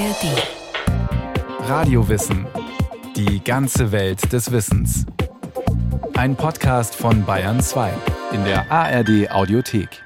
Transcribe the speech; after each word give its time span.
ARD. 0.00 1.68
Radiowissen. 1.68 2.46
Die 3.14 3.44
ganze 3.44 3.92
Welt 3.92 4.32
des 4.32 4.50
Wissens. 4.50 5.04
Ein 6.14 6.36
Podcast 6.36 6.94
von 6.94 7.26
Bayern 7.26 7.60
2 7.60 7.92
in 8.32 8.42
der 8.44 8.72
ARD 8.72 9.30
Audiothek. 9.30 10.02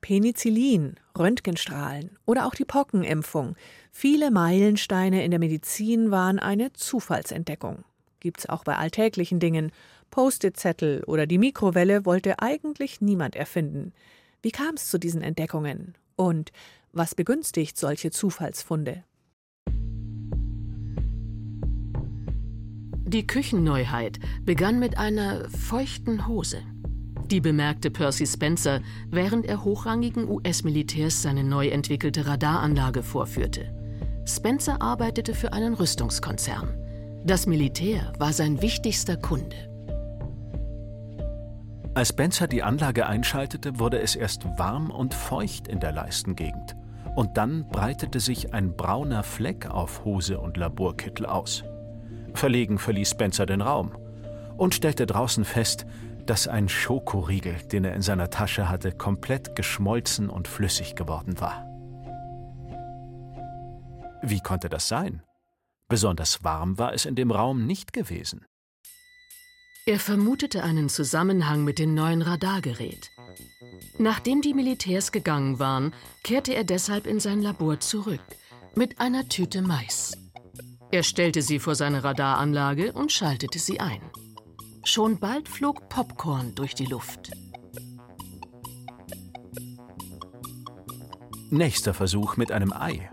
Penicillin, 0.00 0.96
Röntgenstrahlen 1.16 2.18
oder 2.26 2.44
auch 2.44 2.54
die 2.56 2.64
Pockenimpfung. 2.64 3.54
Viele 3.92 4.32
Meilensteine 4.32 5.24
in 5.24 5.30
der 5.30 5.38
Medizin 5.38 6.10
waren 6.10 6.40
eine 6.40 6.72
Zufallsentdeckung. 6.72 7.84
Gibt's 8.18 8.48
auch 8.48 8.64
bei 8.64 8.74
alltäglichen 8.74 9.38
Dingen. 9.38 9.70
Post-it-Zettel 10.10 11.04
oder 11.04 11.28
die 11.28 11.38
Mikrowelle 11.38 12.04
wollte 12.04 12.40
eigentlich 12.40 13.00
niemand 13.00 13.36
erfinden. 13.36 13.92
Wie 14.42 14.50
kam 14.50 14.74
es 14.74 14.88
zu 14.88 14.98
diesen 14.98 15.22
Entdeckungen? 15.22 15.94
Und 16.16 16.50
was 16.92 17.14
begünstigt 17.14 17.78
solche 17.78 18.10
Zufallsfunde? 18.10 19.04
Die 23.06 23.26
Küchenneuheit 23.26 24.20
begann 24.44 24.78
mit 24.78 24.96
einer 24.96 25.48
feuchten 25.50 26.28
Hose. 26.28 26.62
Die 27.30 27.40
bemerkte 27.40 27.90
Percy 27.90 28.26
Spencer, 28.26 28.80
während 29.08 29.46
er 29.46 29.64
hochrangigen 29.64 30.28
US-Militärs 30.28 31.22
seine 31.22 31.44
neu 31.44 31.68
entwickelte 31.68 32.26
Radaranlage 32.26 33.02
vorführte. 33.02 33.74
Spencer 34.26 34.80
arbeitete 34.80 35.34
für 35.34 35.52
einen 35.52 35.74
Rüstungskonzern. 35.74 36.72
Das 37.24 37.46
Militär 37.46 38.12
war 38.18 38.32
sein 38.32 38.62
wichtigster 38.62 39.16
Kunde. 39.16 39.56
Als 41.94 42.10
Spencer 42.10 42.46
die 42.46 42.62
Anlage 42.62 43.06
einschaltete, 43.06 43.80
wurde 43.80 44.00
es 44.00 44.14
erst 44.14 44.44
warm 44.56 44.90
und 44.90 45.14
feucht 45.14 45.66
in 45.66 45.80
der 45.80 45.90
Leistengegend. 45.90 46.76
Und 47.16 47.36
dann 47.36 47.68
breitete 47.68 48.20
sich 48.20 48.54
ein 48.54 48.76
brauner 48.76 49.22
Fleck 49.22 49.66
auf 49.66 50.04
Hose 50.04 50.38
und 50.38 50.56
Laborkittel 50.56 51.26
aus. 51.26 51.64
Verlegen 52.34 52.78
verließ 52.78 53.10
Spencer 53.10 53.46
den 53.46 53.60
Raum 53.60 53.96
und 54.56 54.74
stellte 54.74 55.06
draußen 55.06 55.44
fest, 55.44 55.86
dass 56.26 56.46
ein 56.46 56.68
Schokoriegel, 56.68 57.56
den 57.72 57.84
er 57.84 57.94
in 57.94 58.02
seiner 58.02 58.30
Tasche 58.30 58.68
hatte, 58.68 58.92
komplett 58.92 59.56
geschmolzen 59.56 60.30
und 60.30 60.46
flüssig 60.48 60.94
geworden 60.94 61.40
war. 61.40 61.66
Wie 64.22 64.40
konnte 64.40 64.68
das 64.68 64.86
sein? 64.86 65.22
Besonders 65.88 66.44
warm 66.44 66.78
war 66.78 66.94
es 66.94 67.04
in 67.04 67.16
dem 67.16 67.30
Raum 67.30 67.66
nicht 67.66 67.92
gewesen. 67.92 68.44
Er 69.86 69.98
vermutete 69.98 70.62
einen 70.62 70.88
Zusammenhang 70.88 71.64
mit 71.64 71.78
dem 71.78 71.94
neuen 71.94 72.22
Radargerät. 72.22 73.10
Nachdem 73.98 74.40
die 74.42 74.54
Militärs 74.54 75.12
gegangen 75.12 75.58
waren, 75.58 75.92
kehrte 76.22 76.54
er 76.54 76.64
deshalb 76.64 77.06
in 77.06 77.20
sein 77.20 77.42
Labor 77.42 77.80
zurück 77.80 78.20
mit 78.74 79.00
einer 79.00 79.28
Tüte 79.28 79.62
Mais. 79.62 80.16
Er 80.90 81.02
stellte 81.02 81.42
sie 81.42 81.58
vor 81.58 81.74
seine 81.74 82.02
Radaranlage 82.02 82.92
und 82.92 83.12
schaltete 83.12 83.58
sie 83.58 83.80
ein. 83.80 84.00
Schon 84.84 85.18
bald 85.18 85.48
flog 85.48 85.88
Popcorn 85.88 86.54
durch 86.54 86.74
die 86.74 86.86
Luft. 86.86 87.30
Nächster 91.50 91.94
Versuch 91.94 92.36
mit 92.36 92.52
einem 92.52 92.72
Ei. 92.72 93.10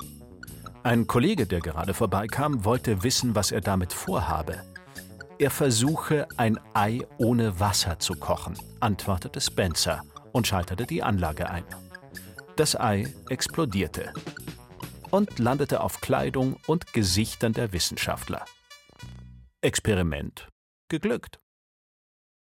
Ein 0.83 1.07
Kollege, 1.07 1.47
der 1.47 1.59
gerade 1.59 1.93
vorbeikam, 1.93 2.63
wollte 2.63 3.03
wissen, 3.03 3.35
was 3.35 3.51
er 3.51 3.61
damit 3.61 3.93
vorhabe. 3.93 4.63
Er 5.39 5.51
versuche, 5.51 6.27
ein 6.35 6.59
Ei 6.73 7.01
ohne 7.19 7.59
Wasser 7.59 7.99
zu 7.99 8.13
kochen, 8.15 8.57
antwortete 8.79 9.39
Spencer 9.39 10.01
und 10.31 10.47
schaltete 10.47 10.87
die 10.87 11.03
Anlage 11.03 11.47
ein. 11.47 11.63
Das 12.55 12.75
Ei 12.75 13.13
explodierte 13.29 14.13
und 15.11 15.37
landete 15.37 15.81
auf 15.81 16.01
Kleidung 16.01 16.57
und 16.65 16.91
Gesichtern 16.91 17.53
der 17.53 17.71
Wissenschaftler. 17.71 18.45
Experiment 19.61 20.47
geglückt. 20.89 21.39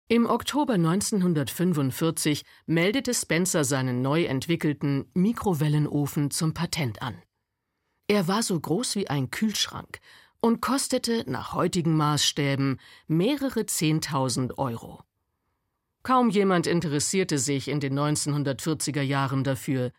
Im 0.09 0.25
Oktober 0.25 0.75
1945 0.75 2.43
meldete 2.65 3.13
Spencer 3.13 3.65
seinen 3.65 4.01
neu 4.01 4.25
entwickelten 4.25 5.11
Mikrowellenofen 5.13 6.31
zum 6.31 6.55
Patent 6.55 7.03
an. 7.03 7.23
Er 8.07 8.27
war 8.29 8.43
so 8.43 8.59
groß 8.59 8.97
wie 8.97 9.11
ein 9.11 9.31
Kühlschrank 9.31 10.01
und 10.41 10.61
kostete 10.61 11.25
nach 11.27 11.53
heutigen 11.53 11.97
Maßstäben 11.97 12.79
mehrere 13.07 13.67
Zehntausend 13.67 14.59
Euro. 14.59 15.03
Kaum 16.03 16.31
jemand 16.31 16.67
interessierte 16.67 17.39
sich 17.39 17.69
in 17.69 17.81
den 17.81 17.99
1940er 17.99 19.03
Jahren 19.03 19.45
dafür. 19.45 19.93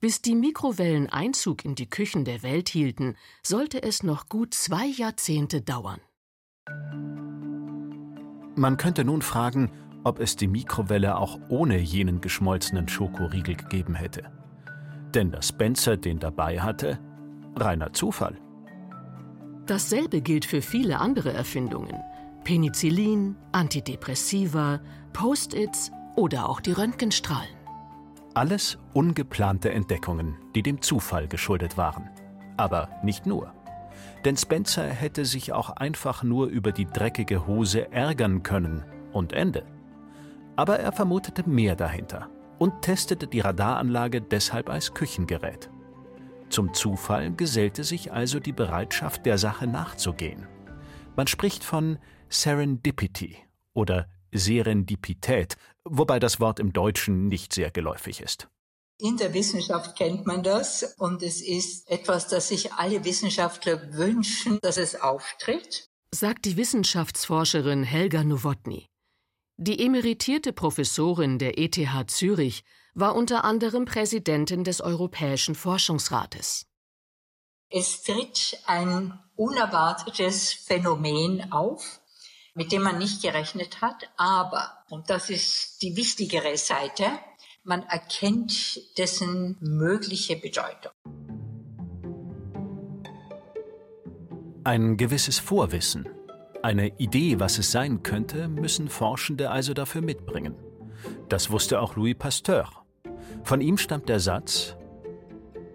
Bis 0.00 0.20
die 0.20 0.34
Mikrowellen 0.34 1.08
Einzug 1.08 1.64
in 1.64 1.76
die 1.76 1.88
Küchen 1.88 2.24
der 2.24 2.42
Welt 2.42 2.68
hielten, 2.68 3.16
sollte 3.42 3.82
es 3.82 4.02
noch 4.02 4.28
gut 4.28 4.54
zwei 4.54 4.86
Jahrzehnte 4.86 5.60
dauern. 5.60 6.00
Man 8.56 8.76
könnte 8.76 9.04
nun 9.04 9.22
fragen, 9.22 9.70
ob 10.04 10.18
es 10.18 10.34
die 10.34 10.48
Mikrowelle 10.48 11.16
auch 11.16 11.38
ohne 11.48 11.78
jenen 11.78 12.20
geschmolzenen 12.20 12.88
Schokoriegel 12.88 13.54
gegeben 13.54 13.94
hätte. 13.94 14.32
Denn 15.14 15.30
dass 15.30 15.48
Spencer 15.50 15.96
den 15.96 16.18
dabei 16.18 16.60
hatte, 16.60 16.98
reiner 17.54 17.92
Zufall. 17.92 18.41
Dasselbe 19.66 20.20
gilt 20.20 20.44
für 20.44 20.60
viele 20.60 20.98
andere 20.98 21.32
Erfindungen. 21.32 21.96
Penicillin, 22.44 23.36
Antidepressiva, 23.52 24.80
Post-its 25.12 25.92
oder 26.16 26.48
auch 26.48 26.60
die 26.60 26.72
Röntgenstrahlen. 26.72 27.54
Alles 28.34 28.78
ungeplante 28.92 29.70
Entdeckungen, 29.70 30.36
die 30.54 30.62
dem 30.62 30.82
Zufall 30.82 31.28
geschuldet 31.28 31.76
waren. 31.76 32.08
Aber 32.56 32.88
nicht 33.04 33.26
nur. 33.26 33.52
Denn 34.24 34.36
Spencer 34.36 34.84
hätte 34.84 35.24
sich 35.24 35.52
auch 35.52 35.70
einfach 35.70 36.22
nur 36.22 36.46
über 36.46 36.72
die 36.72 36.86
dreckige 36.86 37.46
Hose 37.46 37.92
ärgern 37.92 38.42
können 38.42 38.84
und 39.12 39.32
Ende. 39.32 39.64
Aber 40.56 40.80
er 40.80 40.92
vermutete 40.92 41.48
mehr 41.48 41.76
dahinter 41.76 42.28
und 42.58 42.82
testete 42.82 43.26
die 43.26 43.40
Radaranlage 43.40 44.20
deshalb 44.20 44.68
als 44.70 44.94
Küchengerät. 44.94 45.70
Zum 46.52 46.74
Zufall 46.74 47.32
gesellte 47.32 47.82
sich 47.82 48.12
also 48.12 48.38
die 48.38 48.52
Bereitschaft, 48.52 49.24
der 49.24 49.38
Sache 49.38 49.66
nachzugehen. 49.66 50.46
Man 51.16 51.26
spricht 51.26 51.64
von 51.64 51.98
Serendipity 52.28 53.38
oder 53.72 54.06
Serendipität, 54.32 55.56
wobei 55.84 56.18
das 56.18 56.40
Wort 56.40 56.60
im 56.60 56.74
Deutschen 56.74 57.28
nicht 57.28 57.54
sehr 57.54 57.70
geläufig 57.70 58.20
ist. 58.20 58.48
In 59.00 59.16
der 59.16 59.32
Wissenschaft 59.32 59.96
kennt 59.96 60.26
man 60.26 60.42
das 60.42 60.94
und 60.98 61.22
es 61.22 61.40
ist 61.40 61.90
etwas, 61.90 62.28
das 62.28 62.48
sich 62.48 62.74
alle 62.74 63.02
Wissenschaftler 63.06 63.94
wünschen, 63.94 64.58
dass 64.60 64.76
es 64.76 64.94
auftritt, 65.00 65.88
sagt 66.14 66.44
die 66.44 66.58
Wissenschaftsforscherin 66.58 67.82
Helga 67.82 68.24
Nowotny. 68.24 68.88
Die 69.56 69.82
emeritierte 69.82 70.52
Professorin 70.52 71.38
der 71.38 71.58
ETH 71.58 72.10
Zürich 72.10 72.62
war 72.94 73.14
unter 73.14 73.44
anderem 73.44 73.84
Präsidentin 73.84 74.64
des 74.64 74.80
Europäischen 74.80 75.54
Forschungsrates. 75.54 76.66
Es 77.70 78.02
tritt 78.02 78.60
ein 78.66 79.18
unerwartetes 79.34 80.52
Phänomen 80.52 81.52
auf, 81.52 82.00
mit 82.54 82.70
dem 82.70 82.82
man 82.82 82.98
nicht 82.98 83.22
gerechnet 83.22 83.80
hat, 83.80 84.10
aber, 84.18 84.84
und 84.90 85.08
das 85.08 85.30
ist 85.30 85.80
die 85.80 85.96
wichtigere 85.96 86.56
Seite, 86.58 87.06
man 87.64 87.82
erkennt 87.84 88.98
dessen 88.98 89.56
mögliche 89.60 90.36
Bedeutung. 90.36 90.92
Ein 94.64 94.96
gewisses 94.96 95.38
Vorwissen, 95.38 96.08
eine 96.62 96.88
Idee, 96.98 97.40
was 97.40 97.58
es 97.58 97.72
sein 97.72 98.02
könnte, 98.02 98.48
müssen 98.48 98.88
Forschende 98.88 99.50
also 99.50 99.74
dafür 99.74 100.02
mitbringen. 100.02 100.54
Das 101.28 101.50
wusste 101.50 101.80
auch 101.80 101.96
Louis 101.96 102.14
Pasteur. 102.16 102.81
Von 103.44 103.60
ihm 103.60 103.76
stammt 103.76 104.08
der 104.08 104.20
Satz 104.20 104.76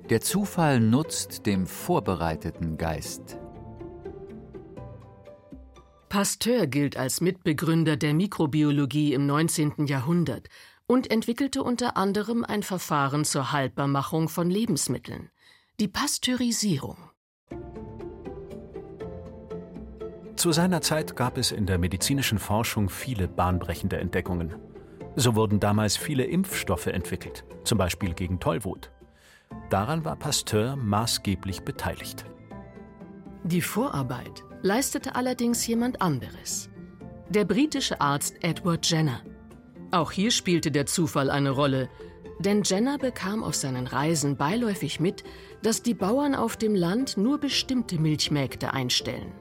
Der 0.10 0.22
Zufall 0.22 0.80
nutzt 0.80 1.46
dem 1.46 1.68
vorbereiteten 1.68 2.78
Geist. 2.78 3.38
Pasteur 6.10 6.68
gilt 6.68 6.96
als 6.96 7.20
Mitbegründer 7.20 7.98
der 7.98 8.14
Mikrobiologie 8.14 9.14
im 9.14 9.26
19. 9.26 9.86
Jahrhundert 9.88 10.48
und 10.88 11.12
entwickelte 11.12 11.62
unter 11.62 11.98
anderem 11.98 12.46
ein 12.46 12.64
Verfahren 12.64 13.26
zur 13.26 13.52
Haltbarmachung 13.52 14.30
von 14.30 14.50
Lebensmitteln, 14.50 15.30
die 15.82 15.90
Pasteurisierung. 15.90 16.98
Zu 20.38 20.52
seiner 20.54 20.82
Zeit 20.82 21.16
gab 21.16 21.38
es 21.38 21.52
in 21.52 21.66
der 21.66 21.78
medizinischen 21.78 22.40
Forschung 22.40 22.90
viele 22.90 23.28
bahnbrechende 23.28 23.98
Entdeckungen. 23.98 24.56
So 25.20 25.36
wurden 25.36 25.60
damals 25.60 25.98
viele 25.98 26.26
Impfstoffe 26.26 26.86
entwickelt, 26.86 27.44
zum 27.64 27.80
Beispiel 27.80 28.14
gegen 28.14 28.40
Tollwut. 28.40 28.92
Daran 29.72 30.06
war 30.06 30.16
Pasteur 30.16 30.76
maßgeblich 30.76 31.64
beteiligt. 31.64 32.26
Die 33.44 33.62
Vorarbeit 33.62 34.44
leistete 34.62 35.16
allerdings 35.16 35.66
jemand 35.66 36.04
anderes. 36.04 36.70
Der 37.30 37.46
britische 37.46 38.00
Arzt 38.00 38.36
Edward 38.42 38.88
Jenner. 38.88 39.22
Auch 39.90 40.12
hier 40.12 40.30
spielte 40.30 40.70
der 40.70 40.86
Zufall 40.86 41.32
eine 41.32 41.50
Rolle. 41.50 41.90
Denn 42.40 42.62
Jenner 42.62 43.00
bekam 43.00 43.44
auf 43.44 43.56
seinen 43.56 43.88
Reisen 43.88 44.38
beiläufig 44.38 45.00
mit, 45.00 45.24
dass 45.64 45.82
die 45.82 45.96
Bauern 45.96 46.36
auf 46.36 46.58
dem 46.58 46.76
Land 46.76 47.18
nur 47.18 47.40
bestimmte 47.40 47.98
Milchmägde 47.98 48.72
einstellen. 48.72 49.32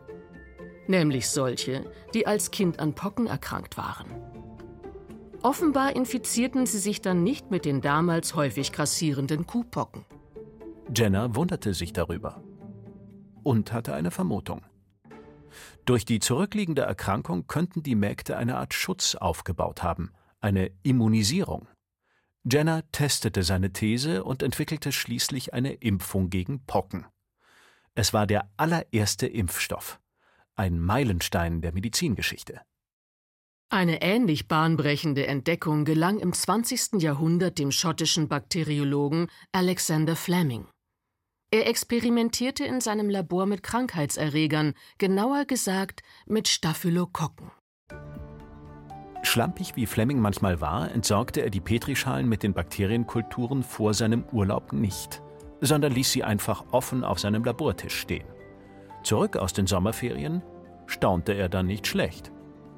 Nämlich 0.87 1.29
solche, 1.29 1.85
die 2.15 2.27
als 2.27 2.51
Kind 2.51 2.81
an 2.81 2.95
Pocken 2.95 3.27
erkrankt 3.27 3.77
waren. 3.77 4.07
Offenbar 5.47 5.95
infizierten 5.95 6.67
sie 6.67 6.81
sich 6.81 7.03
dann 7.03 7.23
nicht 7.23 7.53
mit 7.53 7.67
den 7.67 7.81
damals 7.81 8.35
häufig 8.35 8.73
grassierenden 8.73 9.47
Kuhpocken. 9.47 10.05
Jenner 10.93 11.37
wunderte 11.37 11.73
sich 11.73 11.93
darüber 11.93 12.43
und 13.45 13.73
hatte 13.73 13.95
eine 13.95 14.11
Vermutung. 14.11 14.63
Durch 15.85 16.05
die 16.05 16.19
zurückliegende 16.19 16.83
Erkrankung 16.83 17.47
könnten 17.47 17.85
die 17.85 17.95
Mägde 17.95 18.37
eine 18.37 18.57
Art 18.57 18.75
Schutz 18.75 19.15
aufgebaut 19.15 19.85
haben, 19.85 20.11
eine 20.41 20.73
Immunisierung. 20.83 21.69
Jenner 22.43 22.83
testete 22.91 23.45
seine 23.45 23.73
These 23.73 24.25
und 24.25 24.43
entwickelte 24.43 24.91
schließlich 24.91 25.55
eine 25.55 25.75
Impfung 25.75 26.29
gegen 26.29 26.67
Pocken. 26.67 27.07
Es 27.95 28.13
war 28.13 28.27
der 28.27 28.51
allererste 28.57 29.29
Impfstoff, 29.29 30.01
ein 30.57 30.81
Meilenstein 30.81 31.61
der 31.61 31.73
Medizingeschichte. 31.73 32.63
Eine 33.69 34.01
ähnlich 34.01 34.47
bahnbrechende 34.47 35.27
Entdeckung 35.27 35.85
gelang 35.85 36.21
im 36.21 36.33
20. 36.33 37.03
Jahrhundert 37.03 37.59
dem 37.59 37.73
schottischen 37.73 38.29
Bakteriologen 38.29 39.27
Alexander 39.51 40.15
Fleming. 40.15 40.69
Er 41.51 41.67
experimentierte 41.67 42.65
in 42.65 42.81
seinem 42.81 43.11
Labor 43.11 43.47
mit 43.47 43.65
Krankheitserregern, 43.65 44.75
genauer 44.99 45.47
gesagt 45.47 46.03
mit 46.27 46.47
Staphylokokken. 46.47 47.51
Schlampig 49.23 49.75
wie 49.75 49.87
Fleming 49.87 50.21
manchmal 50.21 50.61
war, 50.61 50.93
entsorgte 50.93 51.41
er 51.41 51.51
die 51.51 51.61
Petrischalen 51.61 52.29
mit 52.29 52.45
den 52.45 52.55
Bakterienkulturen 52.55 53.65
vor 53.65 53.95
seinem 53.95 54.25
Urlaub 54.31 54.73
nicht, 54.73 55.23
sondern 55.61 55.93
ließ 55.93 56.13
sie 56.13 56.23
einfach 56.23 56.67
offen 56.71 57.03
auf 57.03 57.19
seinem 57.19 57.43
Labortisch 57.43 57.97
stehen. 57.99 58.29
Zurück 59.03 59.37
aus 59.37 59.53
den 59.53 59.67
Sommerferien 59.67 60.43
staunte 60.87 61.33
er 61.33 61.49
dann 61.49 61.67
nicht 61.67 61.89
schlecht. 61.89 62.31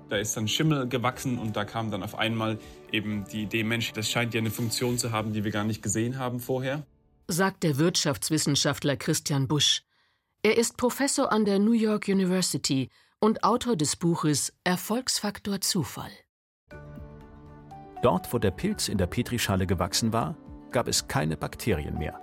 Da 0.08 0.16
ist 0.16 0.36
dann 0.36 0.48
Schimmel 0.48 0.88
gewachsen 0.88 1.38
und 1.38 1.56
da 1.56 1.64
kam 1.64 1.90
dann 1.90 2.02
auf 2.02 2.18
einmal 2.18 2.58
eben 2.90 3.24
die 3.30 3.42
Idee, 3.42 3.62
Mensch, 3.62 3.92
das 3.92 4.10
scheint 4.10 4.34
ja 4.34 4.40
eine 4.40 4.50
Funktion 4.50 4.96
zu 4.96 5.12
haben, 5.12 5.32
die 5.32 5.44
wir 5.44 5.50
gar 5.50 5.64
nicht 5.64 5.82
gesehen 5.82 6.18
haben 6.18 6.40
vorher. 6.40 6.82
Sagt 7.26 7.62
der 7.62 7.76
Wirtschaftswissenschaftler 7.76 8.96
Christian 8.96 9.48
Busch. 9.48 9.82
Er 10.42 10.56
ist 10.56 10.76
Professor 10.76 11.30
an 11.30 11.44
der 11.44 11.58
New 11.58 11.72
York 11.72 12.08
University 12.08 12.88
und 13.20 13.44
Autor 13.44 13.76
des 13.76 13.96
Buches 13.96 14.52
Erfolgsfaktor 14.64 15.60
Zufall. 15.60 16.10
Dort, 18.02 18.32
wo 18.32 18.38
der 18.38 18.52
Pilz 18.52 18.88
in 18.88 18.96
der 18.96 19.08
Petrischale 19.08 19.66
gewachsen 19.66 20.12
war, 20.12 20.36
gab 20.70 20.88
es 20.88 21.08
keine 21.08 21.36
Bakterien 21.36 21.98
mehr. 21.98 22.20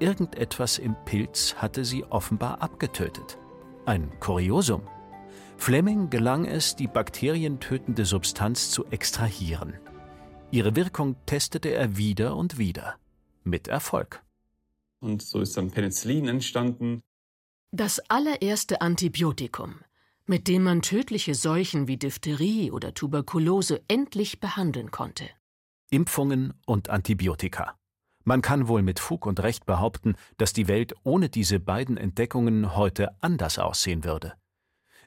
Irgendetwas 0.00 0.78
im 0.78 0.96
Pilz 1.04 1.54
hatte 1.54 1.84
sie 1.84 2.04
offenbar 2.04 2.60
abgetötet. 2.60 3.38
Ein 3.86 4.10
Kuriosum. 4.18 4.82
Fleming 5.64 6.10
gelang 6.10 6.44
es, 6.44 6.76
die 6.76 6.86
bakterientötende 6.86 8.04
Substanz 8.04 8.70
zu 8.70 8.84
extrahieren. 8.90 9.72
Ihre 10.50 10.76
Wirkung 10.76 11.16
testete 11.24 11.70
er 11.70 11.96
wieder 11.96 12.36
und 12.36 12.58
wieder. 12.58 12.96
Mit 13.44 13.68
Erfolg. 13.68 14.22
Und 15.00 15.22
so 15.22 15.40
ist 15.40 15.56
dann 15.56 15.70
Penicillin 15.70 16.28
entstanden. 16.28 17.02
Das 17.70 17.98
allererste 18.10 18.82
Antibiotikum, 18.82 19.76
mit 20.26 20.48
dem 20.48 20.64
man 20.64 20.82
tödliche 20.82 21.34
Seuchen 21.34 21.88
wie 21.88 21.96
Diphtherie 21.96 22.70
oder 22.70 22.92
Tuberkulose 22.92 23.80
endlich 23.88 24.40
behandeln 24.40 24.90
konnte. 24.90 25.30
Impfungen 25.88 26.52
und 26.66 26.90
Antibiotika. 26.90 27.78
Man 28.24 28.42
kann 28.42 28.68
wohl 28.68 28.82
mit 28.82 29.00
Fug 29.00 29.24
und 29.24 29.40
Recht 29.40 29.64
behaupten, 29.64 30.16
dass 30.36 30.52
die 30.52 30.68
Welt 30.68 30.92
ohne 31.04 31.30
diese 31.30 31.58
beiden 31.58 31.96
Entdeckungen 31.96 32.76
heute 32.76 33.16
anders 33.22 33.58
aussehen 33.58 34.04
würde. 34.04 34.34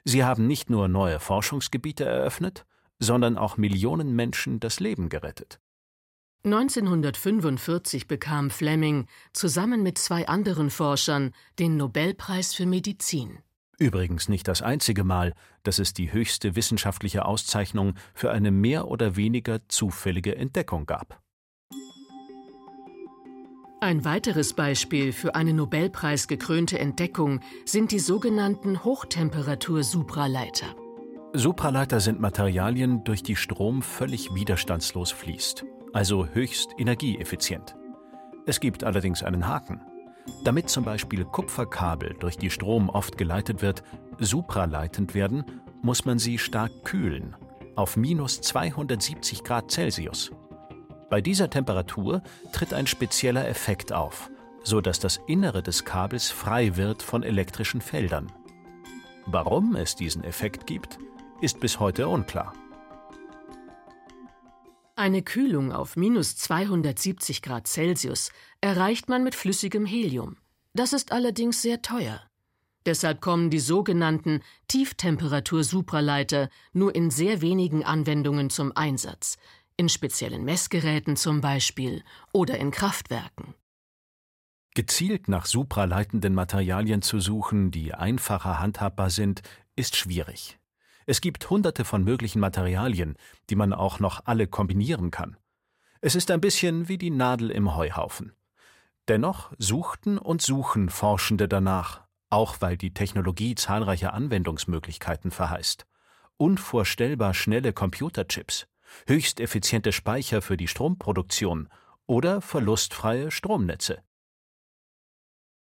Sie 0.08 0.24
haben 0.24 0.46
nicht 0.46 0.70
nur 0.70 0.88
neue 0.88 1.20
Forschungsgebiete 1.20 2.02
eröffnet, 2.02 2.64
sondern 2.98 3.36
auch 3.36 3.58
Millionen 3.58 4.16
Menschen 4.16 4.58
das 4.58 4.80
Leben 4.80 5.10
gerettet. 5.10 5.60
1945 6.44 8.08
bekam 8.08 8.48
Fleming 8.48 9.06
zusammen 9.34 9.82
mit 9.82 9.98
zwei 9.98 10.26
anderen 10.26 10.70
Forschern 10.70 11.34
den 11.58 11.76
Nobelpreis 11.76 12.54
für 12.54 12.64
Medizin. 12.64 13.40
Übrigens 13.78 14.30
nicht 14.30 14.48
das 14.48 14.62
einzige 14.62 15.04
Mal, 15.04 15.34
dass 15.62 15.78
es 15.78 15.92
die 15.92 16.10
höchste 16.10 16.56
wissenschaftliche 16.56 17.26
Auszeichnung 17.26 17.92
für 18.14 18.30
eine 18.30 18.50
mehr 18.50 18.88
oder 18.88 19.14
weniger 19.14 19.68
zufällige 19.68 20.36
Entdeckung 20.36 20.86
gab. 20.86 21.20
Ein 23.80 24.04
weiteres 24.04 24.54
Beispiel 24.54 25.12
für 25.12 25.36
eine 25.36 25.52
Nobelpreis 25.52 26.26
gekrönte 26.26 26.80
Entdeckung 26.80 27.38
sind 27.64 27.92
die 27.92 28.00
sogenannten 28.00 28.82
Hochtemperatur-Supraleiter. 28.82 30.66
Supraleiter 31.32 32.00
sind 32.00 32.18
Materialien, 32.18 33.04
durch 33.04 33.22
die 33.22 33.36
Strom 33.36 33.82
völlig 33.82 34.34
widerstandslos 34.34 35.12
fließt, 35.12 35.64
also 35.92 36.26
höchst 36.26 36.70
energieeffizient. 36.76 37.76
Es 38.46 38.58
gibt 38.58 38.82
allerdings 38.82 39.22
einen 39.22 39.46
Haken. 39.46 39.80
Damit 40.42 40.70
zum 40.70 40.84
Beispiel 40.84 41.24
Kupferkabel, 41.24 42.16
durch 42.18 42.36
die 42.36 42.50
Strom 42.50 42.88
oft 42.88 43.16
geleitet 43.16 43.62
wird, 43.62 43.84
supraleitend 44.18 45.14
werden, 45.14 45.44
muss 45.82 46.04
man 46.04 46.18
sie 46.18 46.38
stark 46.38 46.72
kühlen, 46.84 47.36
auf 47.76 47.96
minus 47.96 48.40
270 48.40 49.44
Grad 49.44 49.70
Celsius. 49.70 50.32
Bei 51.10 51.20
dieser 51.20 51.48
Temperatur 51.48 52.22
tritt 52.52 52.74
ein 52.74 52.86
spezieller 52.86 53.48
Effekt 53.48 53.92
auf, 53.92 54.30
so 54.62 54.80
dass 54.80 55.00
das 55.00 55.18
Innere 55.26 55.62
des 55.62 55.84
Kabels 55.84 56.30
frei 56.30 56.76
wird 56.76 57.02
von 57.02 57.22
elektrischen 57.22 57.80
Feldern. 57.80 58.30
Warum 59.24 59.74
es 59.76 59.94
diesen 59.94 60.24
Effekt 60.24 60.66
gibt, 60.66 60.98
ist 61.40 61.60
bis 61.60 61.80
heute 61.80 62.08
unklar. 62.08 62.52
Eine 64.96 65.22
Kühlung 65.22 65.72
auf 65.72 65.96
minus 65.96 66.36
270 66.36 67.40
Grad 67.40 67.68
Celsius 67.68 68.32
erreicht 68.60 69.08
man 69.08 69.22
mit 69.22 69.34
flüssigem 69.34 69.86
Helium. 69.86 70.36
Das 70.74 70.92
ist 70.92 71.12
allerdings 71.12 71.62
sehr 71.62 71.82
teuer. 71.82 72.20
Deshalb 72.84 73.20
kommen 73.20 73.50
die 73.50 73.60
sogenannten 73.60 74.40
Tieftemperatur-Supraleiter 74.68 76.48
nur 76.72 76.94
in 76.94 77.10
sehr 77.10 77.42
wenigen 77.42 77.84
Anwendungen 77.84 78.50
zum 78.50 78.74
Einsatz, 78.74 79.36
in 79.78 79.88
speziellen 79.88 80.44
Messgeräten 80.44 81.16
zum 81.16 81.40
Beispiel 81.40 82.02
oder 82.32 82.58
in 82.58 82.70
Kraftwerken. 82.70 83.54
Gezielt 84.74 85.28
nach 85.28 85.46
supraleitenden 85.46 86.34
Materialien 86.34 87.00
zu 87.00 87.20
suchen, 87.20 87.70
die 87.70 87.94
einfacher 87.94 88.58
handhabbar 88.58 89.08
sind, 89.08 89.42
ist 89.76 89.96
schwierig. 89.96 90.58
Es 91.06 91.20
gibt 91.20 91.48
hunderte 91.48 91.84
von 91.84 92.04
möglichen 92.04 92.40
Materialien, 92.40 93.16
die 93.48 93.56
man 93.56 93.72
auch 93.72 93.98
noch 93.98 94.26
alle 94.26 94.46
kombinieren 94.46 95.10
kann. 95.10 95.36
Es 96.00 96.14
ist 96.14 96.30
ein 96.30 96.40
bisschen 96.40 96.88
wie 96.88 96.98
die 96.98 97.10
Nadel 97.10 97.50
im 97.50 97.74
Heuhaufen. 97.74 98.32
Dennoch 99.08 99.52
suchten 99.58 100.18
und 100.18 100.42
suchen 100.42 100.90
Forschende 100.90 101.48
danach, 101.48 102.02
auch 102.30 102.56
weil 102.60 102.76
die 102.76 102.92
Technologie 102.92 103.54
zahlreiche 103.54 104.12
Anwendungsmöglichkeiten 104.12 105.30
verheißt. 105.30 105.86
Unvorstellbar 106.36 107.32
schnelle 107.32 107.72
Computerchips, 107.72 108.66
höchst 109.06 109.40
effiziente 109.40 109.92
Speicher 109.92 110.42
für 110.42 110.56
die 110.56 110.68
Stromproduktion 110.68 111.68
oder 112.06 112.40
verlustfreie 112.40 113.30
Stromnetze. 113.30 114.02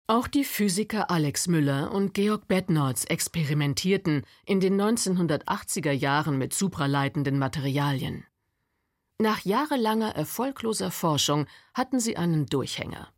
Auch 0.09 0.27
die 0.27 0.45
Physiker 0.45 1.11
Alex 1.11 1.47
Müller 1.47 1.93
und 1.93 2.13
Georg 2.13 2.49
Bednorz 2.49 3.05
experimentierten 3.05 4.27
in 4.45 4.61
den 4.61 4.79
1980er 4.81 5.93
Jahren 5.93 6.37
mit 6.39 6.53
supraleitenden 6.53 7.39
Materialien. 7.39 8.25
Nach 9.19 9.45
jahrelanger 9.45 10.17
erfolgloser 10.17 10.91
Forschung 10.91 11.47
hatten 11.73 12.01
sie 12.01 12.17
einen 12.17 12.47
Durchhänger. 12.47 13.13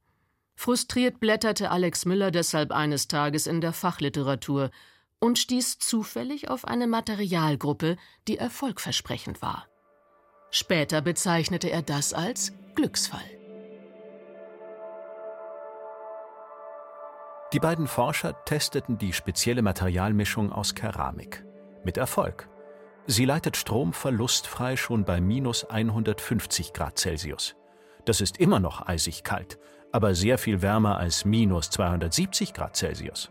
Frustriert 0.55 1.19
blätterte 1.19 1.71
Alex 1.71 2.05
Müller 2.05 2.31
deshalb 2.31 2.71
eines 2.71 3.09
Tages 3.09 3.47
in 3.47 3.61
der 3.61 3.73
Fachliteratur 3.73 4.71
und 5.19 5.39
stieß 5.39 5.79
zufällig 5.79 6.49
auf 6.49 6.67
eine 6.67 6.87
Materialgruppe, 6.87 7.97
die 8.29 8.37
erfolgversprechend 8.37 9.41
war. 9.41 9.67
Später 10.57 11.03
bezeichnete 11.03 11.69
er 11.69 11.83
das 11.83 12.15
als 12.15 12.53
Glücksfall. 12.77 13.19
Die 17.53 17.59
beiden 17.59 17.89
Forscher 17.89 18.37
testeten 18.45 18.97
die 18.97 19.13
spezielle 19.13 19.63
Materialmischung 19.63 20.53
aus 20.53 20.77
Keramik. 20.77 21.45
Mit 21.83 21.97
Erfolg. 21.97 22.49
Sie 23.09 23.25
leitet 23.25 23.57
Strom 23.57 23.93
verlustfrei 23.93 24.77
schon 24.77 25.05
bei 25.05 25.21
minus 25.21 25.65
150 25.65 26.73
Grad 26.73 27.01
Celsius. 27.01 27.57
Das 28.05 28.21
ist 28.21 28.39
immer 28.39 28.61
noch 28.61 28.87
eisig 28.87 29.25
kalt, 29.25 29.59
aber 29.91 30.15
sehr 30.15 30.39
viel 30.39 30.63
wärmer 30.63 30.99
als 30.99 31.25
minus 31.25 31.71
270 31.71 32.55
Grad 32.55 32.77
Celsius. 32.77 33.29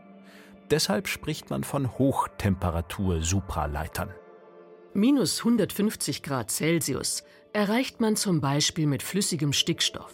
Deshalb 0.69 1.07
spricht 1.07 1.49
man 1.49 1.63
von 1.63 1.97
Hochtemperatur-Supraleitern. 1.97 4.13
Minus 4.95 5.39
150 5.39 6.21
Grad 6.21 6.51
Celsius 6.51 7.23
erreicht 7.51 7.99
man 7.99 8.15
zum 8.15 8.41
Beispiel 8.41 8.85
mit 8.85 9.01
flüssigem 9.01 9.51
Stickstoff. 9.51 10.13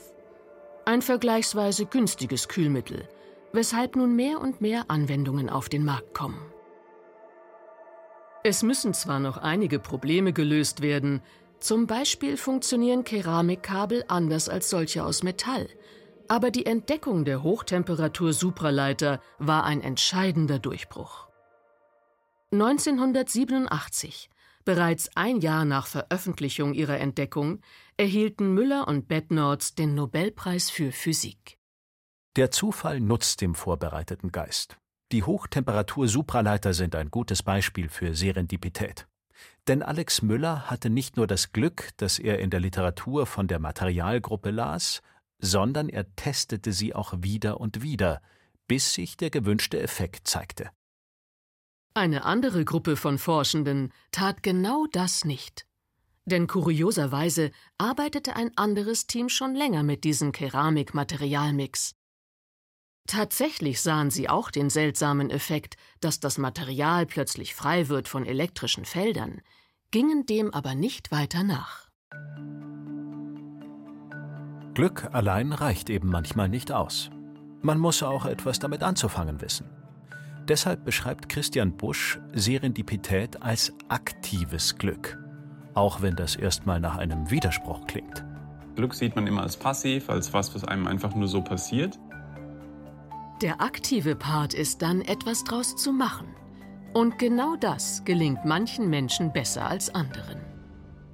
Ein 0.85 1.01
vergleichsweise 1.01 1.85
günstiges 1.85 2.47
Kühlmittel, 2.47 3.05
weshalb 3.51 3.97
nun 3.97 4.15
mehr 4.15 4.39
und 4.39 4.61
mehr 4.61 4.85
Anwendungen 4.87 5.49
auf 5.49 5.67
den 5.67 5.83
Markt 5.83 6.13
kommen. 6.13 6.39
Es 8.45 8.63
müssen 8.63 8.93
zwar 8.93 9.19
noch 9.19 9.35
einige 9.35 9.79
Probleme 9.79 10.31
gelöst 10.31 10.81
werden, 10.81 11.21
zum 11.59 11.85
Beispiel 11.85 12.37
funktionieren 12.37 13.03
Keramikkabel 13.03 14.05
anders 14.07 14.47
als 14.47 14.69
solche 14.69 15.03
aus 15.03 15.23
Metall, 15.23 15.67
aber 16.29 16.51
die 16.51 16.65
Entdeckung 16.65 17.25
der 17.25 17.43
Hochtemperatur-Supraleiter 17.43 19.19
war 19.39 19.65
ein 19.65 19.81
entscheidender 19.81 20.57
Durchbruch. 20.57 21.27
1987 22.53 24.29
Bereits 24.69 25.09
ein 25.15 25.41
Jahr 25.41 25.65
nach 25.65 25.87
Veröffentlichung 25.87 26.75
ihrer 26.75 26.99
Entdeckung 26.99 27.59
erhielten 27.97 28.53
Müller 28.53 28.87
und 28.87 29.07
Bednorz 29.07 29.73
den 29.73 29.95
Nobelpreis 29.95 30.69
für 30.69 30.91
Physik. 30.91 31.57
Der 32.35 32.51
Zufall 32.51 32.99
nutzt 32.99 33.41
dem 33.41 33.55
vorbereiteten 33.55 34.31
Geist. 34.31 34.77
Die 35.11 35.23
Hochtemperatur-Supraleiter 35.23 36.75
sind 36.75 36.93
ein 36.93 37.09
gutes 37.09 37.41
Beispiel 37.41 37.89
für 37.89 38.13
Serendipität. 38.13 39.07
Denn 39.67 39.81
Alex 39.81 40.21
Müller 40.21 40.69
hatte 40.69 40.91
nicht 40.91 41.17
nur 41.17 41.25
das 41.25 41.51
Glück, 41.51 41.89
dass 41.97 42.19
er 42.19 42.37
in 42.37 42.51
der 42.51 42.59
Literatur 42.59 43.25
von 43.25 43.47
der 43.47 43.57
Materialgruppe 43.57 44.51
las, 44.51 45.01
sondern 45.39 45.89
er 45.89 46.15
testete 46.15 46.73
sie 46.73 46.93
auch 46.93 47.15
wieder 47.17 47.59
und 47.59 47.81
wieder, 47.81 48.21
bis 48.67 48.93
sich 48.93 49.17
der 49.17 49.31
gewünschte 49.31 49.81
Effekt 49.81 50.27
zeigte. 50.27 50.69
Eine 51.93 52.23
andere 52.25 52.65
Gruppe 52.65 52.95
von 52.95 53.17
Forschenden 53.17 53.91
tat 54.11 54.43
genau 54.43 54.85
das 54.91 55.25
nicht. 55.25 55.65
Denn 56.25 56.47
kurioserweise 56.47 57.51
arbeitete 57.77 58.35
ein 58.35 58.55
anderes 58.55 59.07
Team 59.07 59.29
schon 59.29 59.55
länger 59.55 59.83
mit 59.83 60.03
diesem 60.03 60.31
Keramik-Materialmix. 60.31 61.95
Tatsächlich 63.07 63.81
sahen 63.81 64.11
sie 64.11 64.29
auch 64.29 64.51
den 64.51 64.69
seltsamen 64.69 65.31
Effekt, 65.31 65.77
dass 65.99 66.19
das 66.19 66.37
Material 66.37 67.07
plötzlich 67.07 67.55
frei 67.55 67.89
wird 67.89 68.07
von 68.07 68.23
elektrischen 68.23 68.85
Feldern, 68.85 69.41
gingen 69.89 70.27
dem 70.27 70.53
aber 70.53 70.75
nicht 70.75 71.11
weiter 71.11 71.43
nach. 71.43 71.89
Glück 74.75 75.09
allein 75.11 75.51
reicht 75.51 75.89
eben 75.89 76.09
manchmal 76.09 76.49
nicht 76.49 76.71
aus. 76.71 77.09
Man 77.61 77.79
muss 77.79 78.03
auch 78.03 78.25
etwas 78.25 78.59
damit 78.59 78.83
anzufangen 78.83 79.41
wissen. 79.41 79.78
Deshalb 80.49 80.83
beschreibt 80.83 81.29
Christian 81.29 81.77
Busch 81.77 82.19
Serendipität 82.33 83.39
als 83.43 83.71
aktives 83.87 84.79
Glück, 84.79 85.19
auch 85.75 86.01
wenn 86.01 86.15
das 86.15 86.35
erstmal 86.35 86.79
nach 86.79 86.97
einem 86.97 87.29
Widerspruch 87.29 87.85
klingt. 87.85 88.25
Glück 88.75 88.95
sieht 88.95 89.15
man 89.15 89.27
immer 89.27 89.43
als 89.43 89.57
passiv, 89.57 90.09
als 90.09 90.33
was, 90.33 90.55
was 90.55 90.63
einem 90.63 90.87
einfach 90.87 91.13
nur 91.13 91.27
so 91.27 91.43
passiert. 91.43 91.99
Der 93.43 93.61
aktive 93.61 94.15
Part 94.15 94.55
ist 94.55 94.81
dann, 94.81 95.01
etwas 95.01 95.43
draus 95.43 95.75
zu 95.75 95.93
machen. 95.93 96.27
Und 96.95 97.19
genau 97.19 97.55
das 97.55 98.03
gelingt 98.03 98.43
manchen 98.43 98.89
Menschen 98.89 99.31
besser 99.31 99.67
als 99.67 99.93
anderen. 99.93 100.41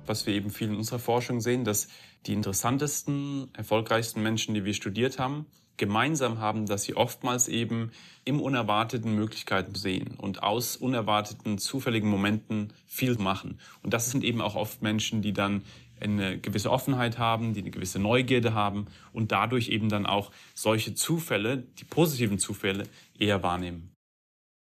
Was 0.06 0.26
wir 0.26 0.34
eben 0.34 0.50
viel 0.50 0.70
in 0.70 0.78
unserer 0.78 1.00
Forschung 1.00 1.42
sehen, 1.42 1.66
dass 1.66 1.90
die 2.26 2.34
interessantesten, 2.34 3.50
erfolgreichsten 3.54 4.22
Menschen, 4.22 4.54
die 4.54 4.66
wir 4.66 4.74
studiert 4.74 5.20
haben, 5.20 5.46
gemeinsam 5.78 6.40
haben, 6.40 6.66
dass 6.66 6.84
sie 6.84 6.96
oftmals 6.96 7.48
eben 7.48 7.92
im 8.24 8.40
Unerwarteten 8.40 9.14
Möglichkeiten 9.14 9.76
sehen 9.76 10.16
und 10.18 10.42
aus 10.42 10.78
unerwarteten, 10.78 11.58
zufälligen 11.58 12.10
Momenten 12.10 12.74
viel 12.86 13.16
machen. 13.16 13.60
Und 13.84 13.94
das 13.94 14.10
sind 14.10 14.24
eben 14.24 14.42
auch 14.42 14.56
oft 14.56 14.82
Menschen, 14.82 15.22
die 15.22 15.34
dann 15.34 15.64
eine 16.00 16.40
gewisse 16.40 16.72
Offenheit 16.72 17.18
haben, 17.18 17.54
die 17.54 17.62
eine 17.62 17.72
gewisse 17.72 18.00
Neugierde 18.00 18.54
haben 18.54 18.88
und 19.14 19.32
dadurch 19.32 19.70
eben 19.70 19.90
dann 19.90 20.06
auch 20.06 20.32
solche 20.54 20.94
Zufälle, 20.94 21.58
die 21.80 21.86
positiven 21.86 22.40
Zufälle, 22.40 22.84
eher 23.18 23.44
wahrnehmen. 23.44 23.92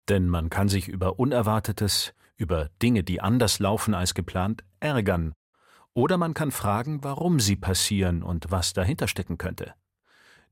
Denn 0.09 0.27
man 0.27 0.49
kann 0.49 0.67
sich 0.67 0.87
über 0.87 1.19
Unerwartetes, 1.19 2.13
über 2.35 2.69
Dinge, 2.81 3.03
die 3.03 3.21
anders 3.21 3.59
laufen 3.59 3.93
als 3.93 4.13
geplant, 4.13 4.63
ärgern. 4.79 5.33
Oder 5.93 6.17
man 6.17 6.33
kann 6.33 6.51
fragen, 6.51 7.03
warum 7.03 7.39
sie 7.39 7.57
passieren 7.57 8.23
und 8.23 8.49
was 8.49 8.73
dahinter 8.73 9.07
stecken 9.07 9.37
könnte. 9.37 9.73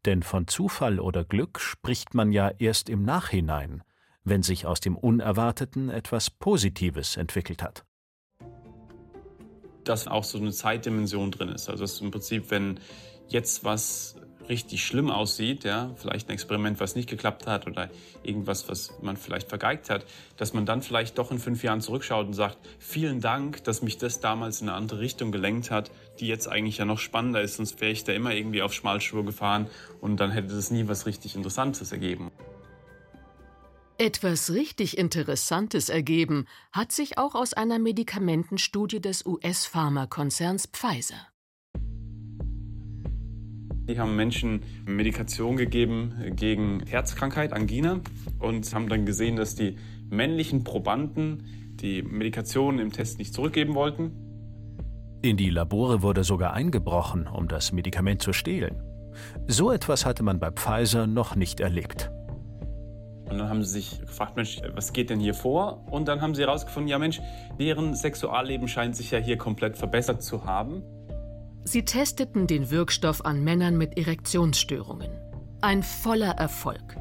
Denn 0.05 0.23
von 0.23 0.47
Zufall 0.47 0.99
oder 0.99 1.23
Glück 1.23 1.59
spricht 1.59 2.13
man 2.13 2.31
ja 2.31 2.49
erst 2.57 2.89
im 2.89 3.03
Nachhinein, 3.03 3.83
wenn 4.23 4.43
sich 4.43 4.65
aus 4.65 4.79
dem 4.81 4.97
Unerwarteten 4.97 5.89
etwas 5.89 6.29
Positives 6.29 7.17
entwickelt 7.17 7.63
hat. 7.63 7.85
Dass 9.85 10.07
auch 10.07 10.23
so 10.23 10.37
eine 10.37 10.51
Zeitdimension 10.51 11.31
drin 11.31 11.49
ist. 11.49 11.69
Also 11.69 11.83
dass 11.83 12.01
im 12.01 12.11
Prinzip, 12.11 12.51
wenn 12.51 12.79
jetzt 13.29 13.63
was 13.63 14.18
richtig 14.49 14.83
schlimm 14.83 15.09
aussieht, 15.09 15.63
ja, 15.63 15.91
vielleicht 15.95 16.27
ein 16.27 16.33
Experiment, 16.33 16.79
was 16.79 16.95
nicht 16.95 17.09
geklappt 17.09 17.47
hat 17.47 17.67
oder 17.67 17.89
irgendwas, 18.23 18.67
was 18.67 18.91
man 19.01 19.15
vielleicht 19.15 19.47
vergeigt 19.47 19.89
hat, 19.89 20.05
dass 20.37 20.53
man 20.53 20.65
dann 20.65 20.81
vielleicht 20.81 21.17
doch 21.17 21.31
in 21.31 21.39
fünf 21.39 21.63
Jahren 21.63 21.81
zurückschaut 21.81 22.27
und 22.27 22.33
sagt, 22.33 22.57
vielen 22.79 23.21
Dank, 23.21 23.63
dass 23.63 23.81
mich 23.81 23.97
das 23.97 24.19
damals 24.19 24.61
in 24.61 24.69
eine 24.69 24.77
andere 24.77 24.99
Richtung 24.99 25.31
gelenkt 25.31 25.71
hat, 25.71 25.91
die 26.19 26.27
jetzt 26.27 26.47
eigentlich 26.47 26.77
ja 26.77 26.85
noch 26.85 26.99
spannender 26.99 27.41
ist, 27.41 27.57
sonst 27.57 27.79
wäre 27.79 27.91
ich 27.91 28.03
da 28.03 28.11
immer 28.11 28.33
irgendwie 28.33 28.61
auf 28.61 28.73
Schmalspur 28.73 29.23
gefahren 29.23 29.67
und 30.01 30.19
dann 30.19 30.31
hätte 30.31 30.53
es 30.53 30.71
nie 30.71 30.87
was 30.87 31.05
richtig 31.05 31.35
Interessantes 31.35 31.91
ergeben. 31.91 32.31
Etwas 34.01 34.51
richtig 34.51 34.97
Interessantes 34.97 35.89
ergeben 35.89 36.45
hat 36.71 36.93
sich 36.93 37.17
auch 37.17 37.35
aus 37.35 37.53
einer 37.53 37.79
Medikamentenstudie 37.79 39.01
des 39.01 39.25
US-Pharmakonzerns 39.25 40.67
Pfizer. 40.67 41.28
Die 43.89 43.97
haben 43.97 44.15
Menschen 44.15 44.61
Medikation 44.85 45.57
gegeben 45.57 46.13
gegen 46.35 46.85
Herzkrankheit, 46.85 47.53
Angina, 47.53 48.01
und 48.37 48.71
haben 48.71 48.87
dann 48.87 49.07
gesehen, 49.07 49.35
dass 49.35 49.55
die 49.55 49.77
männlichen 50.11 50.63
Probanden 50.63 51.73
die 51.81 52.03
Medikation 52.03 52.77
im 52.77 52.91
Test 52.91 53.17
nicht 53.17 53.33
zurückgeben 53.33 53.73
wollten. 53.73 54.11
In 55.23 55.37
die 55.37 55.49
Labore 55.49 56.03
wurde 56.03 56.23
sogar 56.23 56.53
eingebrochen, 56.53 57.27
um 57.27 57.47
das 57.47 57.71
Medikament 57.71 58.21
zu 58.21 58.31
stehlen. 58.31 58.83
So 59.47 59.71
etwas 59.71 60.05
hatte 60.05 60.21
man 60.21 60.39
bei 60.39 60.51
Pfizer 60.51 61.07
noch 61.07 61.35
nicht 61.35 61.59
erlebt. 61.59 62.11
Und 63.27 63.39
dann 63.39 63.49
haben 63.49 63.63
sie 63.63 63.81
sich 63.81 64.01
gefragt, 64.01 64.35
Mensch, 64.35 64.61
was 64.75 64.93
geht 64.93 65.09
denn 65.09 65.19
hier 65.19 65.33
vor? 65.33 65.87
Und 65.89 66.07
dann 66.07 66.21
haben 66.21 66.35
sie 66.35 66.43
herausgefunden, 66.43 66.89
ja 66.89 66.99
Mensch, 66.99 67.21
deren 67.59 67.95
Sexualleben 67.95 68.67
scheint 68.67 68.95
sich 68.95 69.09
ja 69.09 69.17
hier 69.17 69.37
komplett 69.37 69.77
verbessert 69.77 70.21
zu 70.21 70.45
haben. 70.45 70.83
Sie 71.63 71.85
testeten 71.85 72.47
den 72.47 72.71
Wirkstoff 72.71 73.25
an 73.25 73.43
Männern 73.43 73.77
mit 73.77 73.97
Erektionsstörungen. 73.97 75.11
Ein 75.61 75.83
voller 75.83 76.31
Erfolg. 76.31 76.97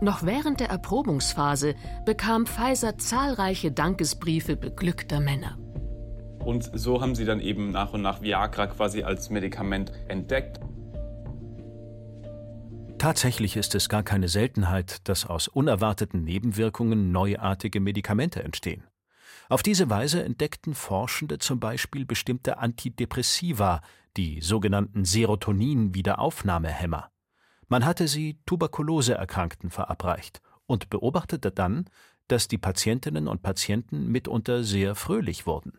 Noch 0.00 0.24
während 0.24 0.60
der 0.60 0.68
Erprobungsphase 0.68 1.74
bekam 2.04 2.46
Pfizer 2.46 2.98
zahlreiche 2.98 3.72
Dankesbriefe 3.72 4.56
beglückter 4.56 5.20
Männer. 5.20 5.56
Und 6.44 6.70
so 6.74 7.00
haben 7.00 7.14
sie 7.14 7.24
dann 7.24 7.40
eben 7.40 7.70
nach 7.70 7.92
und 7.92 8.02
nach 8.02 8.20
Viagra 8.22 8.66
quasi 8.66 9.02
als 9.02 9.30
Medikament 9.30 9.92
entdeckt. 10.08 10.60
Tatsächlich 12.98 13.56
ist 13.56 13.74
es 13.74 13.88
gar 13.88 14.02
keine 14.02 14.28
Seltenheit, 14.28 15.08
dass 15.08 15.26
aus 15.26 15.48
unerwarteten 15.48 16.22
Nebenwirkungen 16.24 17.12
neuartige 17.12 17.80
Medikamente 17.80 18.42
entstehen. 18.42 18.84
Auf 19.48 19.62
diese 19.62 19.88
Weise 19.88 20.24
entdeckten 20.24 20.74
Forschende 20.74 21.38
zum 21.38 21.60
Beispiel 21.60 22.04
bestimmte 22.04 22.58
Antidepressiva, 22.58 23.80
die 24.16 24.40
sogenannten 24.40 25.04
Serotonin-Wiederaufnahmehämmer. 25.04 27.12
Man 27.68 27.84
hatte 27.84 28.08
sie 28.08 28.40
Tuberkuloseerkrankten 28.46 29.70
verabreicht 29.70 30.40
und 30.66 30.90
beobachtete 30.90 31.52
dann, 31.52 31.84
dass 32.28 32.48
die 32.48 32.58
Patientinnen 32.58 33.28
und 33.28 33.42
Patienten 33.42 34.08
mitunter 34.08 34.64
sehr 34.64 34.96
fröhlich 34.96 35.46
wurden. 35.46 35.78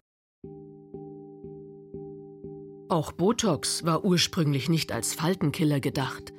Auch 2.89 3.11
Botox 3.11 3.83
war 3.83 4.05
ursprünglich 4.05 4.69
nicht 4.69 4.93
als 4.93 5.13
Faltenkiller 5.13 5.81
gedacht. 5.81 6.31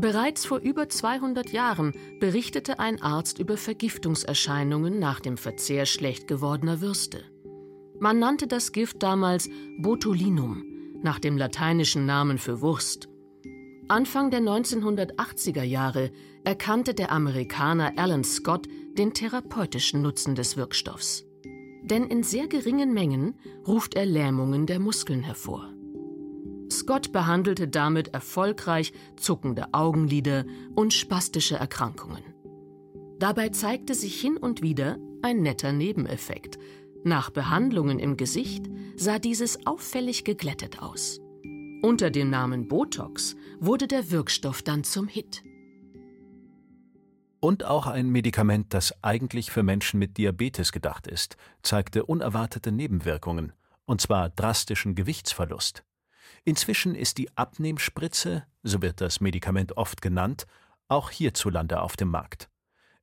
Bereits 0.00 0.46
vor 0.46 0.60
über 0.60 0.88
200 0.88 1.50
Jahren 1.50 1.92
berichtete 2.20 2.78
ein 2.78 3.02
Arzt 3.02 3.40
über 3.40 3.56
Vergiftungserscheinungen 3.56 5.00
nach 5.00 5.18
dem 5.18 5.36
Verzehr 5.36 5.86
schlecht 5.86 6.28
gewordener 6.28 6.80
Würste. 6.80 7.24
Man 7.98 8.20
nannte 8.20 8.46
das 8.46 8.70
Gift 8.70 9.02
damals 9.02 9.50
Botulinum, 9.80 10.64
nach 11.02 11.18
dem 11.18 11.36
lateinischen 11.36 12.06
Namen 12.06 12.38
für 12.38 12.60
Wurst. 12.60 13.08
Anfang 13.88 14.30
der 14.30 14.40
1980er 14.40 15.64
Jahre 15.64 16.12
erkannte 16.44 16.94
der 16.94 17.10
Amerikaner 17.10 17.94
Alan 17.96 18.22
Scott 18.22 18.68
den 18.96 19.14
therapeutischen 19.14 20.00
Nutzen 20.00 20.36
des 20.36 20.56
Wirkstoffs. 20.56 21.24
Denn 21.82 22.04
in 22.04 22.22
sehr 22.22 22.46
geringen 22.46 22.94
Mengen 22.94 23.34
ruft 23.66 23.94
er 23.94 24.06
Lähmungen 24.06 24.66
der 24.66 24.78
Muskeln 24.78 25.22
hervor. 25.22 25.72
Scott 26.88 27.12
behandelte 27.12 27.68
damit 27.68 28.14
erfolgreich 28.14 28.94
zuckende 29.18 29.74
Augenlider 29.74 30.46
und 30.74 30.94
spastische 30.94 31.56
Erkrankungen. 31.56 32.22
Dabei 33.18 33.50
zeigte 33.50 33.94
sich 33.94 34.18
hin 34.18 34.38
und 34.38 34.62
wieder 34.62 34.96
ein 35.20 35.42
netter 35.42 35.72
Nebeneffekt. 35.72 36.58
Nach 37.04 37.28
Behandlungen 37.28 37.98
im 37.98 38.16
Gesicht 38.16 38.70
sah 38.96 39.18
dieses 39.18 39.66
auffällig 39.66 40.24
geglättet 40.24 40.80
aus. 40.80 41.20
Unter 41.82 42.08
dem 42.10 42.30
Namen 42.30 42.68
Botox 42.68 43.36
wurde 43.60 43.86
der 43.86 44.10
Wirkstoff 44.10 44.62
dann 44.62 44.82
zum 44.82 45.08
Hit. 45.08 45.42
Und 47.38 47.64
auch 47.64 47.86
ein 47.86 48.08
Medikament, 48.08 48.72
das 48.72 48.94
eigentlich 49.04 49.50
für 49.50 49.62
Menschen 49.62 49.98
mit 49.98 50.16
Diabetes 50.16 50.72
gedacht 50.72 51.06
ist, 51.06 51.36
zeigte 51.62 52.06
unerwartete 52.06 52.72
Nebenwirkungen, 52.72 53.52
und 53.84 54.00
zwar 54.00 54.30
drastischen 54.30 54.94
Gewichtsverlust. 54.94 55.84
Inzwischen 56.48 56.94
ist 56.94 57.18
die 57.18 57.28
Abnehmspritze, 57.36 58.46
so 58.62 58.80
wird 58.80 59.02
das 59.02 59.20
Medikament 59.20 59.76
oft 59.76 60.00
genannt, 60.00 60.46
auch 60.88 61.10
hierzulande 61.10 61.82
auf 61.82 61.94
dem 61.94 62.08
Markt. 62.08 62.48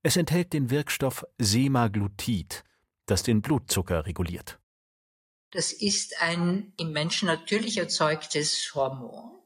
Es 0.01 0.17
enthält 0.17 0.51
den 0.51 0.71
Wirkstoff 0.71 1.23
Semaglutid, 1.37 2.63
das 3.05 3.21
den 3.21 3.43
Blutzucker 3.43 4.07
reguliert. 4.07 4.57
Das 5.51 5.71
ist 5.71 6.23
ein 6.23 6.73
im 6.77 6.91
Menschen 6.91 7.27
natürlich 7.27 7.77
erzeugtes 7.77 8.73
Hormon. 8.73 9.37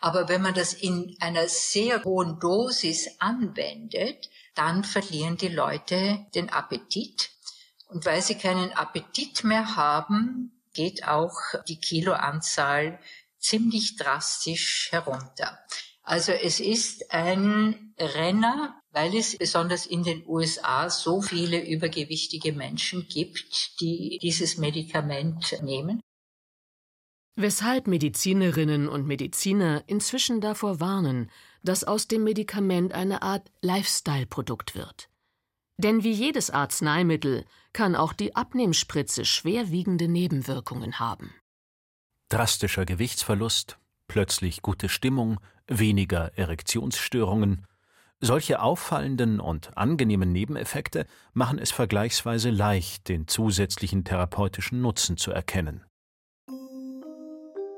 Aber 0.00 0.30
wenn 0.30 0.40
man 0.40 0.54
das 0.54 0.72
in 0.72 1.14
einer 1.20 1.46
sehr 1.46 2.04
hohen 2.04 2.40
Dosis 2.40 3.16
anwendet, 3.18 4.30
dann 4.54 4.82
verlieren 4.82 5.36
die 5.36 5.48
Leute 5.48 6.24
den 6.34 6.48
Appetit. 6.48 7.32
Und 7.88 8.06
weil 8.06 8.22
sie 8.22 8.36
keinen 8.36 8.72
Appetit 8.72 9.44
mehr 9.44 9.76
haben, 9.76 10.56
geht 10.72 11.06
auch 11.06 11.34
die 11.68 11.80
Kiloanzahl 11.80 12.98
ziemlich 13.38 13.96
drastisch 13.96 14.88
herunter. 14.90 15.58
Also 16.02 16.32
es 16.32 16.60
ist 16.60 17.12
ein 17.12 17.94
Renner, 17.98 18.80
weil 18.92 19.14
es 19.16 19.36
besonders 19.36 19.86
in 19.86 20.04
den 20.04 20.24
USA 20.26 20.88
so 20.88 21.20
viele 21.20 21.66
übergewichtige 21.66 22.52
Menschen 22.52 23.08
gibt, 23.08 23.80
die 23.80 24.18
dieses 24.22 24.56
Medikament 24.56 25.60
nehmen. 25.62 26.00
Weshalb 27.34 27.86
Medizinerinnen 27.86 28.88
und 28.88 29.06
Mediziner 29.06 29.82
inzwischen 29.88 30.40
davor 30.40 30.80
warnen, 30.80 31.30
dass 31.62 31.84
aus 31.84 32.08
dem 32.08 32.24
Medikament 32.24 32.94
eine 32.94 33.22
Art 33.22 33.50
Lifestyle-Produkt 33.60 34.74
wird. 34.74 35.10
Denn 35.76 36.04
wie 36.04 36.12
jedes 36.12 36.50
Arzneimittel 36.50 37.44
kann 37.72 37.94
auch 37.96 38.14
die 38.14 38.34
Abnehmspritze 38.34 39.24
schwerwiegende 39.26 40.08
Nebenwirkungen 40.08 40.98
haben. 40.98 41.34
Drastischer 42.28 42.84
Gewichtsverlust, 42.84 43.78
plötzlich 44.08 44.60
gute 44.60 44.88
Stimmung, 44.88 45.38
weniger 45.68 46.36
Erektionsstörungen. 46.36 47.66
Solche 48.18 48.60
auffallenden 48.60 49.38
und 49.38 49.76
angenehmen 49.76 50.32
Nebeneffekte 50.32 51.06
machen 51.34 51.58
es 51.58 51.70
vergleichsweise 51.70 52.50
leicht, 52.50 53.08
den 53.08 53.28
zusätzlichen 53.28 54.02
therapeutischen 54.02 54.80
Nutzen 54.80 55.16
zu 55.16 55.30
erkennen. 55.30 55.84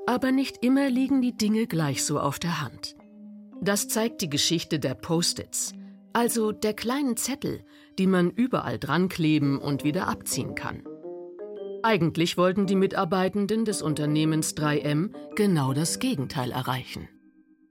Aber 0.06 0.32
nicht 0.32 0.64
immer 0.64 0.88
liegen 0.88 1.20
die 1.20 1.36
Dinge 1.36 1.66
gleich 1.66 2.02
so 2.02 2.18
auf 2.18 2.38
der 2.38 2.62
Hand. 2.62 2.96
Das 3.60 3.88
zeigt 3.88 4.22
die 4.22 4.30
Geschichte 4.30 4.78
der 4.78 4.94
Post-its, 4.94 5.74
also 6.14 6.52
der 6.52 6.72
kleinen 6.72 7.18
Zettel, 7.18 7.64
die 7.98 8.06
man 8.06 8.30
überall 8.30 8.78
dran 8.78 9.10
kleben 9.10 9.58
und 9.58 9.84
wieder 9.84 10.08
abziehen 10.08 10.54
kann. 10.54 10.84
Eigentlich 11.82 12.36
wollten 12.36 12.66
die 12.66 12.74
Mitarbeitenden 12.74 13.64
des 13.64 13.82
Unternehmens 13.82 14.56
3M 14.56 15.10
genau 15.36 15.72
das 15.72 16.00
Gegenteil 16.00 16.50
erreichen. 16.50 17.08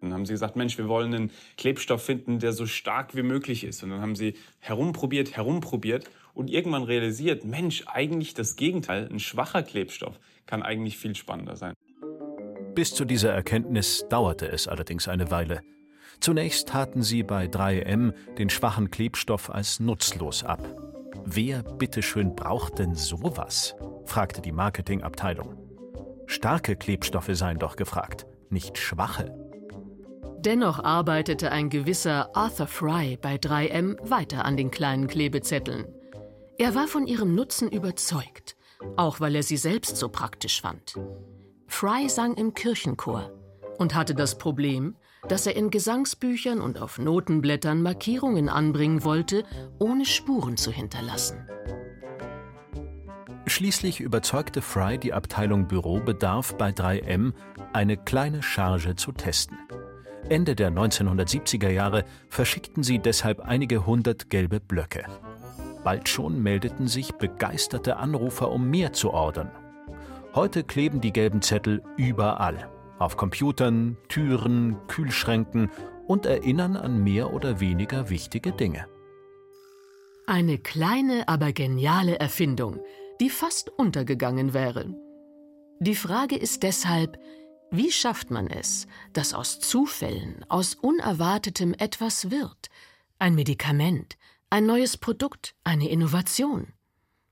Dann 0.01 0.13
haben 0.13 0.25
sie 0.25 0.33
gesagt, 0.33 0.55
Mensch, 0.55 0.77
wir 0.77 0.87
wollen 0.87 1.13
einen 1.13 1.31
Klebstoff 1.57 2.03
finden, 2.03 2.39
der 2.39 2.53
so 2.53 2.65
stark 2.65 3.15
wie 3.15 3.23
möglich 3.23 3.63
ist. 3.63 3.83
Und 3.83 3.89
dann 3.89 4.01
haben 4.01 4.15
sie 4.15 4.35
herumprobiert, 4.59 5.35
herumprobiert 5.35 6.09
und 6.33 6.49
irgendwann 6.49 6.83
realisiert, 6.83 7.43
Mensch, 7.43 7.83
eigentlich 7.87 8.33
das 8.33 8.55
Gegenteil, 8.55 9.09
ein 9.11 9.19
schwacher 9.19 9.63
Klebstoff 9.63 10.19
kann 10.45 10.63
eigentlich 10.63 10.97
viel 10.97 11.15
spannender 11.15 11.55
sein. 11.55 11.73
Bis 12.75 12.93
zu 12.93 13.05
dieser 13.05 13.33
Erkenntnis 13.33 14.05
dauerte 14.09 14.47
es 14.47 14.67
allerdings 14.67 15.07
eine 15.07 15.31
Weile. 15.31 15.61
Zunächst 16.19 16.69
taten 16.69 17.01
sie 17.01 17.23
bei 17.23 17.45
3M 17.45 18.13
den 18.37 18.49
schwachen 18.49 18.89
Klebstoff 18.89 19.49
als 19.49 19.79
nutzlos 19.79 20.43
ab. 20.43 20.63
Wer 21.25 21.63
bitteschön 21.63 22.35
braucht 22.35 22.79
denn 22.79 22.95
sowas? 22.95 23.75
Fragte 24.07 24.41
die 24.41 24.51
Marketingabteilung. 24.51 25.57
Starke 26.25 26.75
Klebstoffe 26.75 27.29
seien 27.31 27.59
doch 27.59 27.75
gefragt, 27.75 28.25
nicht 28.49 28.77
schwache. 28.77 29.33
Dennoch 30.39 30.83
arbeitete 30.83 31.51
ein 31.51 31.69
gewisser 31.69 32.35
Arthur 32.35 32.67
Fry 32.67 33.17
bei 33.21 33.35
3M 33.35 33.97
weiter 34.09 34.45
an 34.45 34.55
den 34.55 34.71
kleinen 34.71 35.07
Klebezetteln. 35.07 35.85
Er 36.57 36.75
war 36.75 36.87
von 36.87 37.07
ihrem 37.07 37.35
Nutzen 37.35 37.69
überzeugt, 37.69 38.55
auch 38.95 39.19
weil 39.19 39.35
er 39.35 39.43
sie 39.43 39.57
selbst 39.57 39.97
so 39.97 40.09
praktisch 40.09 40.61
fand. 40.61 40.95
Fry 41.67 42.07
sang 42.09 42.35
im 42.35 42.53
Kirchenchor 42.53 43.31
und 43.77 43.95
hatte 43.95 44.15
das 44.15 44.37
Problem, 44.37 44.95
dass 45.27 45.47
er 45.47 45.55
in 45.55 45.69
Gesangsbüchern 45.69 46.61
und 46.61 46.79
auf 46.81 46.97
Notenblättern 46.97 47.81
Markierungen 47.81 48.49
anbringen 48.49 49.03
wollte, 49.03 49.43
ohne 49.79 50.05
Spuren 50.05 50.57
zu 50.57 50.71
hinterlassen. 50.71 51.47
Schließlich 53.49 54.01
überzeugte 54.01 54.61
Fry 54.61 54.97
die 54.97 55.13
Abteilung 55.13 55.69
Bürobedarf 55.69 56.55
bei 56.57 56.71
3M, 56.71 57.31
eine 57.71 57.95
kleine 57.95 58.43
Charge 58.43 58.97
zu 58.97 59.13
testen. 59.13 59.57
Ende 60.27 60.53
der 60.53 60.69
1970er 60.69 61.69
Jahre 61.69 62.03
verschickten 62.27 62.83
sie 62.83 62.99
deshalb 62.99 63.39
einige 63.39 63.85
hundert 63.85 64.29
gelbe 64.29 64.59
Blöcke. 64.59 65.05
Bald 65.85 66.09
schon 66.09 66.43
meldeten 66.43 66.87
sich 66.87 67.13
begeisterte 67.13 67.95
Anrufer, 67.95 68.51
um 68.51 68.69
mehr 68.69 68.91
zu 68.91 69.11
ordern. 69.11 69.49
Heute 70.35 70.65
kleben 70.65 70.99
die 70.99 71.13
gelben 71.13 71.41
Zettel 71.41 71.81
überall. 71.95 72.69
Auf 72.99 73.15
Computern, 73.15 73.95
Türen, 74.09 74.75
Kühlschränken 74.87 75.71
und 76.05 76.25
erinnern 76.25 76.75
an 76.75 77.01
mehr 77.01 77.33
oder 77.33 77.61
weniger 77.61 78.09
wichtige 78.09 78.51
Dinge. 78.51 78.87
Eine 80.25 80.57
kleine, 80.57 81.29
aber 81.29 81.53
geniale 81.53 82.19
Erfindung, 82.19 82.81
die 83.19 83.29
fast 83.29 83.69
untergegangen 83.69 84.53
wäre. 84.53 84.93
Die 85.79 85.95
Frage 85.95 86.35
ist 86.35 86.63
deshalb, 86.63 87.19
wie 87.69 87.91
schafft 87.91 88.31
man 88.31 88.47
es, 88.47 88.87
dass 89.13 89.33
aus 89.33 89.59
Zufällen, 89.59 90.45
aus 90.49 90.75
Unerwartetem 90.75 91.73
etwas 91.77 92.31
wird? 92.31 92.69
Ein 93.19 93.35
Medikament, 93.35 94.17
ein 94.49 94.65
neues 94.65 94.97
Produkt, 94.97 95.53
eine 95.63 95.89
Innovation. 95.89 96.73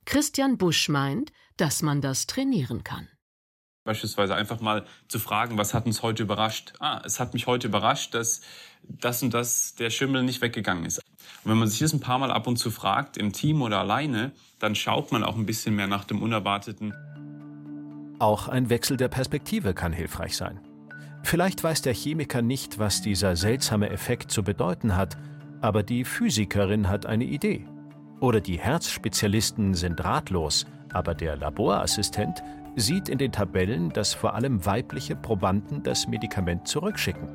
Christian 0.06 0.58
Busch 0.58 0.90
meint, 0.90 1.32
dass 1.58 1.82
man 1.82 2.02
das 2.02 2.28
trainieren 2.28 2.84
kann. 2.84 3.08
Beispielsweise 3.86 4.34
einfach 4.34 4.62
mal 4.62 4.84
zu 5.08 5.20
fragen, 5.20 5.60
was 5.60 5.76
hat 5.76 5.86
uns 5.86 6.02
heute 6.02 6.24
überrascht? 6.24 6.74
Ah, 6.80 7.02
es 7.06 7.20
hat 7.20 7.36
mich 7.36 7.46
heute 7.46 7.68
überrascht, 7.68 8.16
dass 8.16 8.42
das 8.82 9.22
und 9.22 9.32
das 9.32 9.76
der 9.76 9.92
Schimmel 9.92 10.24
nicht 10.24 10.42
weggegangen 10.42 10.86
ist. 10.86 10.98
Und 11.44 11.52
wenn 11.52 11.60
man 11.60 11.68
sich 11.68 11.80
das 11.80 11.94
ein 11.94 12.00
paar 12.00 12.18
Mal 12.18 12.32
ab 12.32 12.48
und 12.48 12.58
zu 12.58 12.72
fragt, 12.72 13.16
im 13.16 13.32
Team 13.32 13.62
oder 13.62 13.78
alleine, 13.80 14.32
dann 14.58 14.74
schaut 14.74 15.12
man 15.12 15.24
auch 15.24 15.36
ein 15.36 15.46
bisschen 15.46 15.76
mehr 15.76 15.86
nach 15.86 16.04
dem 16.04 16.24
Unerwarteten. 16.24 16.96
Auch 18.18 18.48
ein 18.48 18.72
Wechsel 18.72 18.98
der 18.98 19.08
Perspektive 19.08 19.76
kann 19.76 19.94
hilfreich 19.94 20.36
sein. 20.36 20.60
Vielleicht 21.22 21.64
weiß 21.64 21.84
der 21.84 21.94
Chemiker 21.94 22.42
nicht, 22.42 22.80
was 22.80 23.04
dieser 23.04 23.36
seltsame 23.36 23.92
Effekt 23.92 24.32
zu 24.32 24.42
bedeuten 24.42 24.96
hat, 24.96 25.16
aber 25.62 25.84
die 25.84 26.06
Physikerin 26.06 26.90
hat 26.90 27.06
eine 27.06 27.26
Idee. 27.26 27.68
Oder 28.20 28.42
die 28.42 28.58
Herzspezialisten 28.58 29.76
sind 29.76 30.04
ratlos, 30.04 30.66
aber 30.92 31.14
der 31.14 31.36
Laborassistent 31.36 32.42
sieht 32.76 33.10
in 33.10 33.18
den 33.18 33.32
Tabellen, 33.32 33.90
dass 33.90 34.14
vor 34.14 34.34
allem 34.36 34.66
weibliche 34.66 35.16
Probanden 35.16 35.84
das 35.84 36.08
Medikament 36.08 36.68
zurückschicken. 36.68 37.30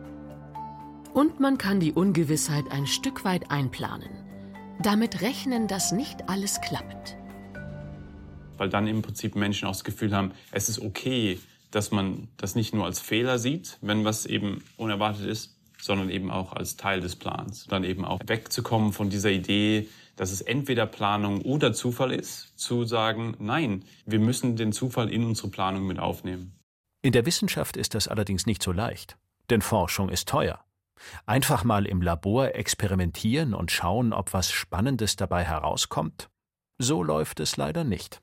Und 1.12 1.40
man 1.40 1.58
kann 1.58 1.80
die 1.80 1.92
Ungewissheit 1.92 2.64
ein 2.70 2.86
Stück 2.86 3.24
weit 3.24 3.50
einplanen. 3.50 4.10
Damit 4.82 5.22
rechnen, 5.22 5.66
dass 5.66 5.92
nicht 5.92 6.28
alles 6.28 6.60
klappt 6.60 7.16
weil 8.60 8.68
dann 8.68 8.86
im 8.86 9.00
Prinzip 9.00 9.36
Menschen 9.36 9.66
auch 9.66 9.72
das 9.72 9.84
Gefühl 9.84 10.14
haben, 10.14 10.32
es 10.52 10.68
ist 10.68 10.80
okay, 10.80 11.38
dass 11.70 11.92
man 11.92 12.28
das 12.36 12.54
nicht 12.54 12.74
nur 12.74 12.84
als 12.84 13.00
Fehler 13.00 13.38
sieht, 13.38 13.78
wenn 13.80 14.04
was 14.04 14.26
eben 14.26 14.62
unerwartet 14.76 15.24
ist, 15.24 15.56
sondern 15.80 16.10
eben 16.10 16.30
auch 16.30 16.52
als 16.52 16.76
Teil 16.76 17.00
des 17.00 17.16
Plans. 17.16 17.64
Dann 17.70 17.84
eben 17.84 18.04
auch 18.04 18.20
wegzukommen 18.26 18.92
von 18.92 19.08
dieser 19.08 19.30
Idee, 19.30 19.88
dass 20.20 20.32
es 20.32 20.42
entweder 20.42 20.84
Planung 20.84 21.40
oder 21.40 21.72
Zufall 21.72 22.12
ist, 22.12 22.52
zu 22.58 22.84
sagen, 22.84 23.36
nein, 23.38 23.86
wir 24.04 24.18
müssen 24.18 24.54
den 24.54 24.70
Zufall 24.70 25.10
in 25.10 25.24
unsere 25.24 25.48
Planung 25.48 25.86
mit 25.86 25.98
aufnehmen. 25.98 26.60
In 27.00 27.12
der 27.12 27.24
Wissenschaft 27.24 27.78
ist 27.78 27.94
das 27.94 28.06
allerdings 28.06 28.44
nicht 28.44 28.62
so 28.62 28.70
leicht, 28.70 29.16
denn 29.48 29.62
Forschung 29.62 30.10
ist 30.10 30.28
teuer. 30.28 30.62
Einfach 31.24 31.64
mal 31.64 31.86
im 31.86 32.02
Labor 32.02 32.54
experimentieren 32.54 33.54
und 33.54 33.72
schauen, 33.72 34.12
ob 34.12 34.34
was 34.34 34.50
Spannendes 34.50 35.16
dabei 35.16 35.42
herauskommt, 35.42 36.28
so 36.76 37.02
läuft 37.02 37.40
es 37.40 37.56
leider 37.56 37.84
nicht. 37.84 38.20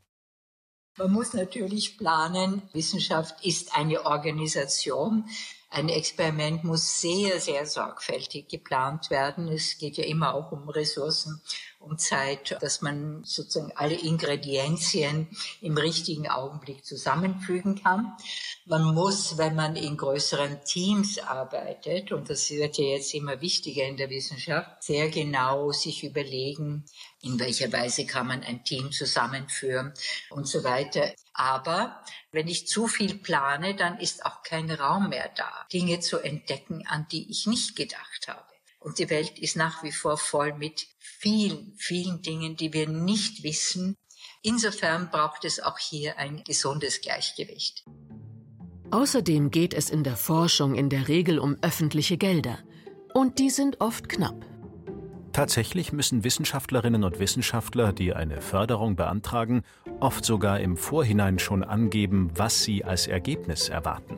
Man 1.00 1.12
muss 1.12 1.34
natürlich 1.34 1.98
planen. 1.98 2.62
Wissenschaft 2.74 3.44
ist 3.44 3.76
eine 3.76 4.06
Organisation. 4.06 5.26
Ein 5.70 5.90
Experiment 5.90 6.64
muss 6.64 7.02
sehr, 7.02 7.42
sehr 7.42 7.66
sorgfältig 7.66 8.48
geplant 8.48 9.10
werden. 9.10 9.50
Es 9.50 9.78
geht 9.78 9.98
ja 9.98 10.06
immer 10.06 10.34
auch 10.34 10.54
um 10.54 10.70
Ressourcen, 10.70 11.42
um 11.80 11.98
Zeit, 11.98 12.58
dass 12.62 12.82
man 12.82 13.24
sozusagen 13.26 13.74
alle 13.76 13.96
Ingredienzien 13.96 15.28
im 15.62 15.78
richtigen 15.78 16.30
Augenblick 16.30 16.86
zusammenfügen 16.86 17.84
kann. 17.84 18.14
Man 18.66 18.94
muss, 18.94 19.38
wenn 19.38 19.56
man 19.56 19.76
in 19.76 19.98
größeren 19.98 20.64
Teams 20.64 21.20
arbeitet, 21.20 22.14
und 22.14 22.30
das 22.30 22.50
wird 22.50 22.78
ja 22.78 22.86
jetzt 22.86 23.14
immer 23.14 23.42
wichtiger 23.42 23.84
in 23.84 23.98
der 23.98 24.10
Wissenschaft, 24.10 24.84
sehr 24.84 25.10
genau 25.10 25.72
sich 25.74 26.04
überlegen, 26.04 26.86
in 27.22 27.40
welcher 27.40 27.72
Weise 27.74 28.06
kann 28.06 28.28
man 28.28 28.42
ein 28.44 28.64
Team 28.64 28.92
zusammenführen 28.92 29.94
und 30.30 30.48
so 30.48 30.64
weiter. 30.64 31.14
Aber 31.38 32.04
wenn 32.32 32.48
ich 32.48 32.68
zu 32.68 32.88
viel 32.88 33.16
plane, 33.16 33.76
dann 33.76 34.00
ist 34.00 34.26
auch 34.26 34.42
kein 34.42 34.72
Raum 34.72 35.10
mehr 35.10 35.30
da, 35.36 35.68
Dinge 35.72 36.00
zu 36.00 36.18
entdecken, 36.18 36.84
an 36.88 37.06
die 37.12 37.30
ich 37.30 37.46
nicht 37.46 37.76
gedacht 37.76 38.28
habe. 38.28 38.42
Und 38.80 38.98
die 38.98 39.12
Welt 39.12 39.38
ist 39.38 39.56
nach 39.56 39.84
wie 39.84 39.92
vor 39.92 40.18
voll 40.18 40.54
mit 40.54 40.88
vielen, 40.98 41.76
vielen 41.78 42.24
Dingen, 42.24 42.56
die 42.56 42.74
wir 42.74 42.90
nicht 42.90 43.44
wissen. 43.44 43.96
Insofern 44.42 45.12
braucht 45.12 45.46
es 45.46 45.60
auch 45.60 45.78
hier 45.78 46.18
ein 46.18 46.44
gesundes 46.44 47.02
Gleichgewicht. 47.02 47.86
Außerdem 48.90 49.52
geht 49.52 49.76
es 49.76 49.92
in 49.92 50.04
der 50.04 50.18
Forschung 50.18 50.74
in 50.74 50.90
der 50.90 51.08
Regel 51.08 51.38
um 51.38 51.58
öffentliche 51.62 52.18
Gelder. 52.18 52.58
Und 53.14 53.38
die 53.38 53.52
sind 53.52 53.80
oft 53.80 54.10
knapp. 54.10 54.47
Tatsächlich 55.38 55.94
müssen 55.94 56.24
Wissenschaftlerinnen 56.24 57.04
und 57.04 57.20
Wissenschaftler, 57.20 57.94
die 57.94 58.12
eine 58.12 58.42
Förderung 58.42 58.96
beantragen, 58.96 59.62
oft 60.00 60.26
sogar 60.26 60.60
im 60.60 60.76
Vorhinein 60.76 61.38
schon 61.38 61.64
angeben, 61.64 62.32
was 62.34 62.64
sie 62.64 62.84
als 62.84 63.06
Ergebnis 63.06 63.70
erwarten. 63.70 64.18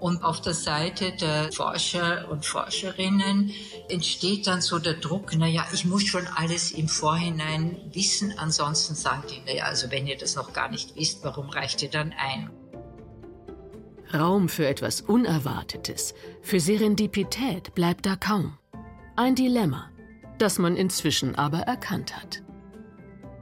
Und 0.00 0.24
auf 0.24 0.40
der 0.40 0.54
Seite 0.54 1.12
der 1.20 1.52
Forscher 1.52 2.26
und 2.30 2.46
Forscherinnen 2.46 3.50
entsteht 3.90 4.46
dann 4.46 4.62
so 4.62 4.78
der 4.78 4.94
Druck, 4.94 5.36
naja, 5.36 5.66
ich 5.74 5.84
muss 5.84 6.04
schon 6.04 6.26
alles 6.36 6.70
im 6.70 6.88
Vorhinein 6.88 7.76
wissen, 7.92 8.32
ansonsten 8.38 8.94
sagen 8.94 9.24
die, 9.28 9.42
naja, 9.44 9.64
also 9.64 9.90
wenn 9.90 10.06
ihr 10.06 10.16
das 10.16 10.36
noch 10.36 10.54
gar 10.54 10.70
nicht 10.70 10.96
wisst, 10.96 11.22
warum 11.22 11.50
reicht 11.50 11.82
ihr 11.82 11.90
dann 11.90 12.14
ein? 12.16 12.48
Raum 14.14 14.48
für 14.48 14.66
etwas 14.66 15.02
Unerwartetes, 15.02 16.14
für 16.40 16.60
Serendipität 16.60 17.74
bleibt 17.74 18.06
da 18.06 18.16
kaum. 18.16 18.56
Ein 19.16 19.34
Dilemma, 19.34 19.90
das 20.38 20.58
man 20.58 20.76
inzwischen 20.76 21.34
aber 21.34 21.60
erkannt 21.60 22.16
hat. 22.16 22.42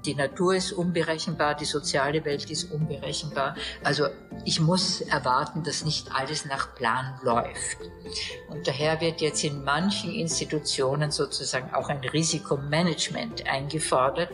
Die 0.04 0.14
Natur 0.16 0.56
ist 0.56 0.72
unberechenbar, 0.72 1.54
die 1.54 1.64
soziale 1.64 2.24
Welt 2.24 2.50
ist 2.50 2.72
unberechenbar. 2.72 3.54
Also 3.84 4.06
ich 4.44 4.58
muss 4.58 5.00
erwarten, 5.00 5.62
dass 5.62 5.84
nicht 5.84 6.12
alles 6.12 6.44
nach 6.44 6.74
Plan 6.74 7.20
läuft. 7.22 7.78
Und 8.48 8.66
daher 8.66 9.00
wird 9.00 9.20
jetzt 9.20 9.44
in 9.44 9.62
manchen 9.62 10.12
Institutionen 10.12 11.12
sozusagen 11.12 11.72
auch 11.72 11.88
ein 11.88 12.00
Risikomanagement 12.00 13.46
eingefordert. 13.46 14.30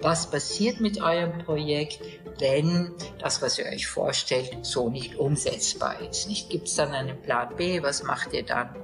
Was 0.00 0.28
passiert 0.28 0.80
mit 0.80 1.00
eurem 1.00 1.38
Projekt, 1.44 2.00
wenn 2.40 2.92
das, 3.20 3.42
was 3.42 3.58
ihr 3.60 3.66
euch 3.66 3.86
vorstellt, 3.86 4.58
so 4.62 4.88
nicht 4.88 5.16
umsetzbar 5.16 6.00
ist? 6.00 6.26
Nicht 6.28 6.50
gibt 6.50 6.66
es 6.66 6.74
dann 6.74 6.90
einen 6.90 7.20
Plan 7.22 7.54
B? 7.56 7.80
Was 7.80 8.02
macht 8.02 8.32
ihr 8.32 8.44
dann? 8.44 8.74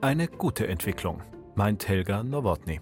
Eine 0.00 0.26
gute 0.26 0.66
Entwicklung 0.66 1.22
meint 1.56 1.88
Helga 1.88 2.22
Nowotny. 2.22 2.80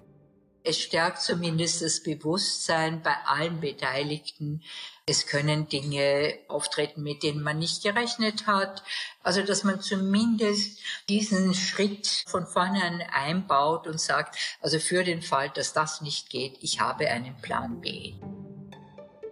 Es 0.64 0.78
stärkt 0.78 1.20
zumindest 1.20 1.82
das 1.82 2.02
Bewusstsein 2.02 3.02
bei 3.02 3.14
allen 3.26 3.60
Beteiligten. 3.60 4.62
Es 5.06 5.26
können 5.26 5.68
Dinge 5.68 6.34
auftreten, 6.46 7.02
mit 7.02 7.24
denen 7.24 7.42
man 7.42 7.58
nicht 7.58 7.82
gerechnet 7.82 8.46
hat. 8.46 8.84
Also, 9.24 9.42
dass 9.42 9.64
man 9.64 9.80
zumindest 9.80 10.78
diesen 11.08 11.54
Schritt 11.54 12.24
von 12.28 12.46
vornherein 12.46 13.02
einbaut 13.12 13.88
und 13.88 14.00
sagt, 14.00 14.36
also 14.60 14.78
für 14.78 15.02
den 15.02 15.20
Fall, 15.20 15.50
dass 15.50 15.72
das 15.72 16.00
nicht 16.00 16.30
geht, 16.30 16.58
ich 16.60 16.80
habe 16.80 17.08
einen 17.08 17.36
Plan 17.42 17.80
B. 17.80 18.14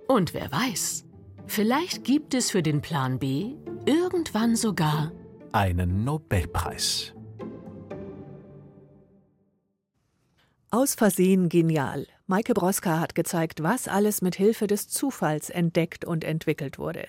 Und 0.08 0.34
wer 0.34 0.50
weiß, 0.50 1.04
vielleicht 1.46 2.02
gibt 2.02 2.34
es 2.34 2.50
für 2.50 2.64
den 2.64 2.82
Plan 2.82 3.20
B 3.20 3.54
irgendwann 3.86 4.56
sogar 4.56 5.12
einen 5.52 6.02
Nobelpreis. 6.02 7.12
Aus 10.72 10.94
Versehen 10.94 11.48
genial. 11.48 12.06
Maike 12.28 12.54
Broska 12.54 13.00
hat 13.00 13.16
gezeigt, 13.16 13.60
was 13.60 13.88
alles 13.88 14.22
mit 14.22 14.36
Hilfe 14.36 14.68
des 14.68 14.86
Zufalls 14.86 15.50
entdeckt 15.50 16.04
und 16.04 16.22
entwickelt 16.22 16.78
wurde. 16.78 17.08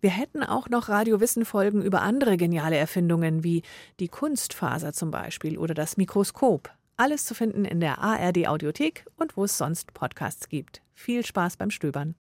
Wir 0.00 0.08
hätten 0.08 0.42
auch 0.42 0.70
noch 0.70 0.88
Radiowissen-Folgen 0.88 1.82
über 1.82 2.00
andere 2.00 2.38
geniale 2.38 2.76
Erfindungen 2.76 3.44
wie 3.44 3.60
die 4.00 4.08
Kunstfaser 4.08 4.94
zum 4.94 5.10
Beispiel 5.10 5.58
oder 5.58 5.74
das 5.74 5.98
Mikroskop. 5.98 6.70
Alles 6.96 7.26
zu 7.26 7.34
finden 7.34 7.66
in 7.66 7.80
der 7.80 7.98
ARD 7.98 8.48
Audiothek 8.48 9.04
und 9.16 9.36
wo 9.36 9.44
es 9.44 9.58
sonst 9.58 9.92
Podcasts 9.92 10.48
gibt. 10.48 10.80
Viel 10.94 11.22
Spaß 11.22 11.58
beim 11.58 11.70
Stöbern. 11.70 12.14